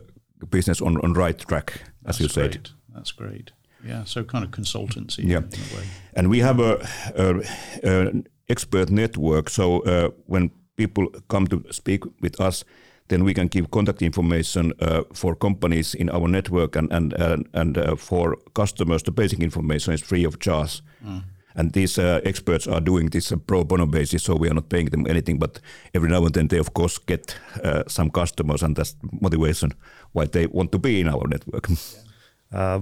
business 0.50 0.80
on 0.82 0.96
on 1.04 1.14
right 1.14 1.38
track, 1.38 1.72
as 2.06 2.18
That's 2.18 2.20
you 2.20 2.28
said. 2.28 2.50
Great. 2.50 2.72
That's 2.94 3.12
great. 3.12 3.52
Yeah, 3.86 4.04
so 4.04 4.24
kind 4.24 4.44
of 4.44 4.50
consultancy. 4.50 5.24
Yeah, 5.24 5.42
and 6.16 6.30
we 6.30 6.40
have 6.40 6.58
a, 6.58 6.86
a, 7.14 7.42
a 7.82 8.12
expert 8.48 8.90
network. 8.90 9.50
So 9.50 9.80
uh, 9.80 10.10
when 10.26 10.50
people 10.76 11.08
come 11.28 11.46
to 11.48 11.62
speak 11.70 12.04
with 12.20 12.40
us, 12.40 12.64
then 13.08 13.24
we 13.24 13.34
can 13.34 13.48
give 13.48 13.70
contact 13.70 14.02
information 14.02 14.72
uh, 14.80 15.02
for 15.12 15.36
companies 15.36 15.94
in 15.94 16.10
our 16.10 16.28
network 16.28 16.76
and 16.76 16.92
and 16.92 17.12
and, 17.12 17.48
and 17.52 17.78
uh, 17.78 17.96
for 17.96 18.36
customers. 18.54 19.02
The 19.02 19.12
basic 19.12 19.40
information 19.40 19.94
is 19.94 20.02
free 20.02 20.26
of 20.26 20.38
charge. 20.38 20.82
Mm. 21.02 21.22
And 21.56 21.72
these 21.72 21.98
uh, 22.02 22.20
experts 22.24 22.66
are 22.66 22.80
doing 22.80 23.10
this 23.10 23.32
uh, 23.32 23.36
pro 23.36 23.64
bono 23.64 23.86
basis, 23.86 24.24
so 24.24 24.34
we 24.34 24.48
are 24.48 24.54
not 24.54 24.68
paying 24.68 24.90
them 24.90 25.06
anything. 25.06 25.38
But 25.38 25.60
every 25.92 26.08
now 26.08 26.24
and 26.24 26.34
then 26.34 26.48
they, 26.48 26.58
of 26.58 26.74
course, 26.74 26.98
get 26.98 27.36
uh, 27.62 27.84
some 27.86 28.10
customers, 28.10 28.62
and 28.62 28.76
that's 28.76 28.96
motivation 29.20 29.70
why 30.12 30.26
they 30.26 30.46
want 30.46 30.72
to 30.72 30.78
be 30.78 31.00
in 31.00 31.08
our 31.08 31.28
network. 31.28 31.68
Yeah. 31.68 31.76
Uh, 32.54 32.78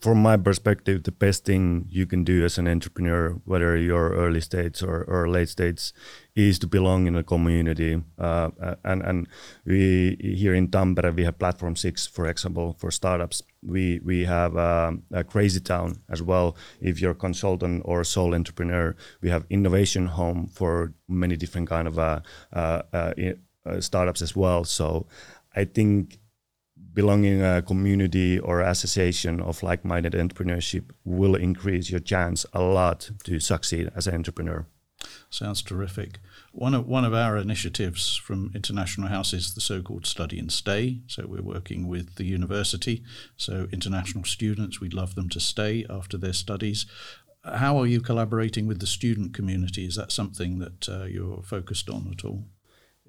from 0.00 0.22
my 0.22 0.36
perspective, 0.36 1.02
the 1.02 1.10
best 1.10 1.44
thing 1.44 1.86
you 1.90 2.06
can 2.06 2.22
do 2.22 2.44
as 2.44 2.58
an 2.58 2.68
entrepreneur, 2.68 3.30
whether 3.44 3.76
you're 3.76 4.14
early 4.14 4.40
stage 4.40 4.84
or, 4.84 5.02
or 5.02 5.28
late 5.28 5.48
stage, 5.48 5.92
is 6.36 6.60
to 6.60 6.66
belong 6.68 7.08
in 7.08 7.16
a 7.16 7.24
community. 7.24 8.00
Uh, 8.18 8.50
and 8.84 9.02
and 9.02 9.26
we 9.64 10.16
here 10.20 10.54
in 10.54 10.68
Tampere 10.68 11.12
we 11.12 11.24
have 11.24 11.40
Platform 11.40 11.74
Six, 11.74 12.06
for 12.06 12.28
example, 12.28 12.76
for 12.78 12.92
startups. 12.92 13.42
We 13.62 14.00
we 14.04 14.26
have 14.26 14.56
uh, 14.56 14.92
a 15.10 15.24
Crazy 15.24 15.60
Town 15.60 16.02
as 16.08 16.22
well. 16.22 16.56
If 16.80 17.00
you're 17.00 17.18
a 17.18 17.22
consultant 17.26 17.82
or 17.84 18.02
a 18.02 18.04
sole 18.04 18.32
entrepreneur, 18.32 18.94
we 19.22 19.30
have 19.30 19.44
Innovation 19.50 20.06
Home 20.06 20.46
for 20.46 20.92
many 21.08 21.36
different 21.36 21.68
kind 21.68 21.88
of 21.88 21.98
uh, 21.98 22.20
uh 22.52 23.12
startups 23.80 24.22
as 24.22 24.36
well. 24.36 24.62
So 24.62 25.08
I 25.56 25.64
think 25.64 26.20
belonging 26.92 27.42
a 27.42 27.62
community 27.62 28.38
or 28.38 28.60
association 28.60 29.40
of 29.40 29.62
like-minded 29.62 30.14
entrepreneurship 30.14 30.90
will 31.04 31.34
increase 31.34 31.90
your 31.90 32.00
chance 32.00 32.46
a 32.52 32.62
lot 32.62 33.10
to 33.24 33.38
succeed 33.38 33.90
as 33.94 34.06
an 34.06 34.14
entrepreneur. 34.14 34.66
Sounds 35.28 35.62
terrific. 35.62 36.20
One 36.52 36.74
of 36.74 36.86
one 36.86 37.04
of 37.04 37.12
our 37.12 37.36
initiatives 37.36 38.16
from 38.16 38.50
International 38.54 39.08
House 39.08 39.34
is 39.34 39.54
the 39.54 39.60
so-called 39.60 40.06
Study 40.06 40.38
and 40.38 40.50
Stay. 40.50 41.02
So 41.06 41.26
we're 41.26 41.42
working 41.42 41.86
with 41.86 42.14
the 42.14 42.24
university. 42.24 43.04
So 43.36 43.68
international 43.72 44.24
students, 44.24 44.80
we'd 44.80 44.94
love 44.94 45.14
them 45.14 45.28
to 45.30 45.40
stay 45.40 45.84
after 45.90 46.16
their 46.16 46.32
studies. 46.32 46.86
How 47.44 47.78
are 47.78 47.86
you 47.86 48.00
collaborating 48.00 48.66
with 48.66 48.80
the 48.80 48.86
student 48.86 49.34
community? 49.34 49.86
Is 49.86 49.96
that 49.96 50.10
something 50.10 50.58
that 50.60 50.88
uh, 50.88 51.04
you're 51.04 51.42
focused 51.42 51.90
on 51.90 52.08
at 52.10 52.24
all? 52.24 52.46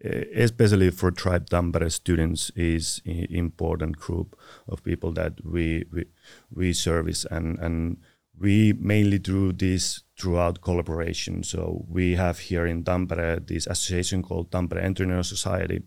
Especially 0.04 0.92
for 0.92 1.12
Tribe 1.12 1.50
Tampere 1.50 1.92
students 1.92 2.52
is 2.56 3.02
an 3.06 3.28
important 3.30 3.98
group 3.98 4.38
of 4.68 4.84
people 4.84 5.12
that 5.14 5.44
we 5.46 5.86
we, 5.92 6.06
we 6.52 6.74
service 6.74 7.26
and 7.30 7.58
and 7.60 7.98
we 8.40 8.74
mainly 8.74 9.18
do 9.18 9.52
this 9.52 10.04
throughout 10.20 10.62
collaboration. 10.62 11.44
So 11.44 11.86
we 11.88 12.16
have 12.16 12.40
here 12.40 12.66
in 12.66 12.84
Tampere 12.84 13.46
this 13.46 13.68
association 13.68 14.22
called 14.22 14.52
Tampere 14.52 14.84
Entrepreneur 14.84 15.24
Society, 15.24 15.82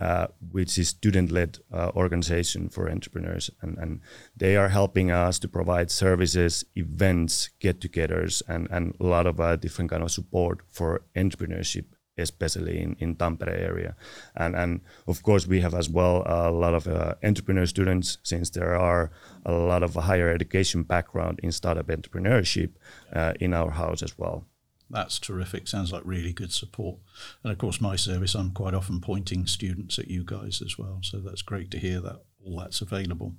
uh, 0.00 0.28
which 0.50 0.78
is 0.78 0.88
student-led 0.88 1.58
uh, 1.72 1.90
organization 1.96 2.68
for 2.68 2.90
entrepreneurs, 2.90 3.50
and, 3.60 3.76
and 3.78 4.00
they 4.36 4.56
are 4.56 4.68
helping 4.68 5.10
us 5.10 5.38
to 5.40 5.48
provide 5.48 5.90
services, 5.90 6.64
events, 6.76 7.50
get-togethers, 7.60 8.42
and, 8.48 8.68
and 8.70 8.94
a 9.00 9.04
lot 9.04 9.26
of 9.26 9.40
uh, 9.40 9.56
different 9.56 9.90
kind 9.90 10.02
of 10.02 10.10
support 10.10 10.60
for 10.68 11.02
entrepreneurship 11.16 11.86
especially 12.18 12.80
in, 12.80 12.96
in 12.98 13.14
Tampere 13.14 13.58
area. 13.58 13.94
And, 14.34 14.56
and 14.56 14.80
of 15.06 15.22
course, 15.22 15.46
we 15.46 15.60
have 15.60 15.74
as 15.74 15.88
well 15.88 16.22
a 16.26 16.50
lot 16.50 16.74
of 16.74 16.86
uh, 16.86 17.14
entrepreneur 17.22 17.66
students 17.66 18.18
since 18.22 18.50
there 18.50 18.74
are 18.74 19.10
a 19.44 19.52
lot 19.52 19.82
of 19.82 19.94
higher 19.94 20.28
education 20.28 20.82
background 20.82 21.40
in 21.42 21.52
startup 21.52 21.88
entrepreneurship 21.88 22.70
uh, 23.12 23.34
in 23.40 23.52
our 23.52 23.70
house 23.70 24.02
as 24.02 24.18
well. 24.18 24.44
That's 24.88 25.18
terrific. 25.18 25.66
Sounds 25.66 25.92
like 25.92 26.02
really 26.04 26.32
good 26.32 26.52
support. 26.52 26.98
And 27.42 27.52
of 27.52 27.58
course, 27.58 27.80
my 27.80 27.96
service, 27.96 28.34
I'm 28.34 28.52
quite 28.52 28.74
often 28.74 29.00
pointing 29.00 29.46
students 29.46 29.98
at 29.98 30.08
you 30.08 30.22
guys 30.24 30.62
as 30.64 30.78
well. 30.78 31.00
So 31.02 31.18
that's 31.18 31.42
great 31.42 31.70
to 31.72 31.78
hear 31.78 32.00
that 32.00 32.22
all 32.44 32.60
that's 32.60 32.80
available. 32.80 33.34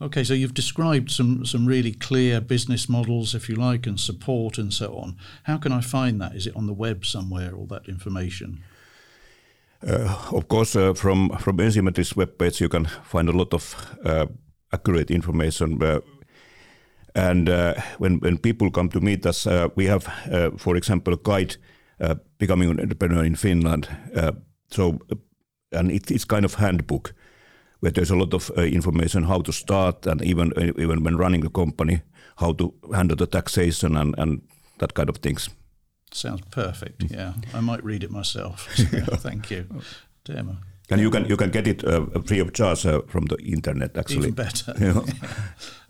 Okay, 0.00 0.24
so 0.24 0.34
you've 0.34 0.54
described 0.54 1.10
some, 1.10 1.44
some 1.44 1.64
really 1.64 1.92
clear 1.92 2.40
business 2.40 2.88
models, 2.88 3.34
if 3.34 3.48
you 3.48 3.54
like, 3.54 3.86
and 3.86 4.00
support 4.00 4.58
and 4.58 4.72
so 4.72 4.96
on. 4.96 5.16
How 5.44 5.58
can 5.58 5.70
I 5.70 5.80
find 5.80 6.20
that? 6.20 6.34
Is 6.34 6.46
it 6.46 6.56
on 6.56 6.66
the 6.66 6.72
web 6.72 7.04
somewhere, 7.04 7.54
all 7.54 7.66
that 7.66 7.88
information? 7.88 8.64
Uh, 9.86 10.16
of 10.32 10.46
course, 10.48 10.76
uh, 10.76 10.94
from 10.94 11.30
from 11.38 11.56
Ensimetri's 11.56 12.12
webpage, 12.12 12.60
you 12.60 12.68
can 12.68 12.86
find 13.04 13.28
a 13.28 13.32
lot 13.32 13.52
of 13.52 13.74
uh, 14.04 14.26
accurate 14.72 15.10
information. 15.10 15.82
Uh, 15.82 16.00
and 17.14 17.48
uh, 17.48 17.74
when 17.98 18.20
when 18.20 18.38
people 18.38 18.70
come 18.70 18.88
to 18.88 19.00
meet 19.00 19.26
us, 19.26 19.46
uh, 19.46 19.68
we 19.74 19.86
have, 19.86 20.04
for 20.58 20.76
example, 20.76 21.14
a 21.14 21.18
guide 21.22 21.56
becoming 22.38 22.70
an 22.70 22.80
entrepreneur 22.80 23.24
in 23.24 23.36
Finland. 23.36 23.88
so, 24.70 24.98
and 25.72 25.90
it, 25.90 26.10
it's 26.10 26.24
kind 26.24 26.44
of 26.44 26.54
handbook 26.54 27.14
where 27.82 27.92
there's 27.92 28.12
a 28.12 28.16
lot 28.16 28.32
of 28.32 28.50
uh, 28.56 28.62
information 28.62 29.24
how 29.24 29.42
to 29.42 29.52
start 29.52 30.06
and 30.06 30.22
even 30.22 30.52
uh, 30.56 30.82
even 30.82 31.02
when 31.02 31.16
running 31.16 31.42
the 31.42 31.50
company, 31.50 32.00
how 32.36 32.52
to 32.52 32.72
handle 32.94 33.16
the 33.16 33.26
taxation 33.26 33.96
and, 33.96 34.14
and 34.18 34.40
that 34.78 34.94
kind 34.94 35.08
of 35.08 35.16
things. 35.16 35.50
Sounds 36.12 36.42
perfect. 36.50 36.98
Mm. 36.98 37.10
Yeah, 37.10 37.32
I 37.54 37.60
might 37.60 37.84
read 37.84 38.04
it 38.04 38.10
myself. 38.10 38.68
thank 39.22 39.50
you, 39.50 39.66
Teemu. 40.24 40.56
And 40.90 41.00
you 41.00 41.10
can 41.10 41.24
you 41.24 41.36
can 41.36 41.50
get 41.50 41.66
it 41.66 41.84
uh, 41.84 42.06
free 42.24 42.40
of 42.40 42.52
charge 42.52 42.86
uh, 42.86 43.00
from 43.08 43.26
the 43.26 43.36
internet. 43.36 43.96
Actually, 43.96 44.28
even 44.28 44.34
better. 44.34 44.74
You 44.80 44.94
know, 44.94 45.04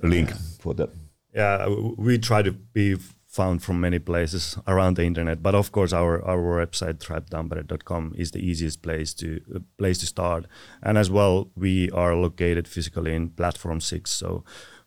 link 0.02 0.30
yeah. 0.30 0.36
for 0.60 0.74
that. 0.74 0.90
Yeah, 1.34 1.68
we 1.98 2.18
try 2.18 2.42
to 2.42 2.52
be 2.52 2.96
found 3.32 3.62
from 3.62 3.80
many 3.80 3.98
places 3.98 4.58
around 4.66 4.96
the 4.96 5.04
internet. 5.04 5.42
But 5.42 5.54
of 5.54 5.72
course, 5.72 5.92
our 5.92 6.22
our 6.24 6.66
website 6.66 6.98
tribetampere.com 6.98 8.12
is 8.16 8.30
the 8.30 8.38
easiest 8.38 8.82
place 8.82 9.14
to 9.14 9.40
uh, 9.54 9.60
place 9.78 9.98
to 10.00 10.06
start. 10.06 10.46
And 10.82 10.98
as 10.98 11.10
well, 11.10 11.48
we 11.56 11.90
are 11.90 12.14
located 12.14 12.68
physically 12.68 13.14
in 13.14 13.30
Platform 13.30 13.80
Six, 13.80 14.10
so 14.10 14.44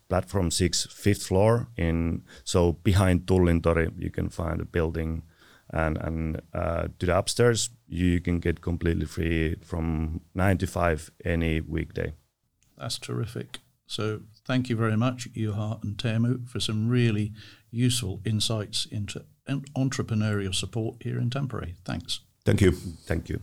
Platform 0.08 0.50
Six, 0.50 0.86
fifth 0.90 1.26
floor. 1.26 1.68
In 1.76 2.22
so 2.44 2.72
behind 2.72 3.26
Tullintori, 3.26 3.90
you 3.98 4.10
can 4.10 4.28
find 4.28 4.60
a 4.60 4.64
building, 4.64 5.22
and 5.70 5.98
and 5.98 6.40
uh, 6.54 6.88
to 6.98 7.06
the 7.06 7.18
upstairs, 7.18 7.70
you 7.88 8.20
can 8.20 8.38
get 8.38 8.60
completely 8.60 9.06
free 9.06 9.56
from 9.60 10.20
nine 10.34 10.58
to 10.58 10.66
five 10.66 11.10
any 11.24 11.60
weekday. 11.60 12.12
That's 12.78 12.98
terrific. 12.98 13.58
So 13.86 14.20
thank 14.44 14.68
you 14.68 14.76
very 14.76 14.96
much, 14.96 15.32
Juha 15.32 15.82
and 15.82 15.96
Teemu, 15.96 16.48
for 16.48 16.60
some 16.60 16.88
really 16.88 17.32
useful 17.70 18.20
insights 18.24 18.86
into 18.86 19.24
entrepreneurial 19.48 20.54
support 20.54 20.96
here 21.00 21.18
in 21.18 21.30
Tampere. 21.30 21.74
Thanks. 21.84 22.20
Thank 22.44 22.60
you. 22.60 22.72
Thank 22.72 23.28
you. 23.28 23.40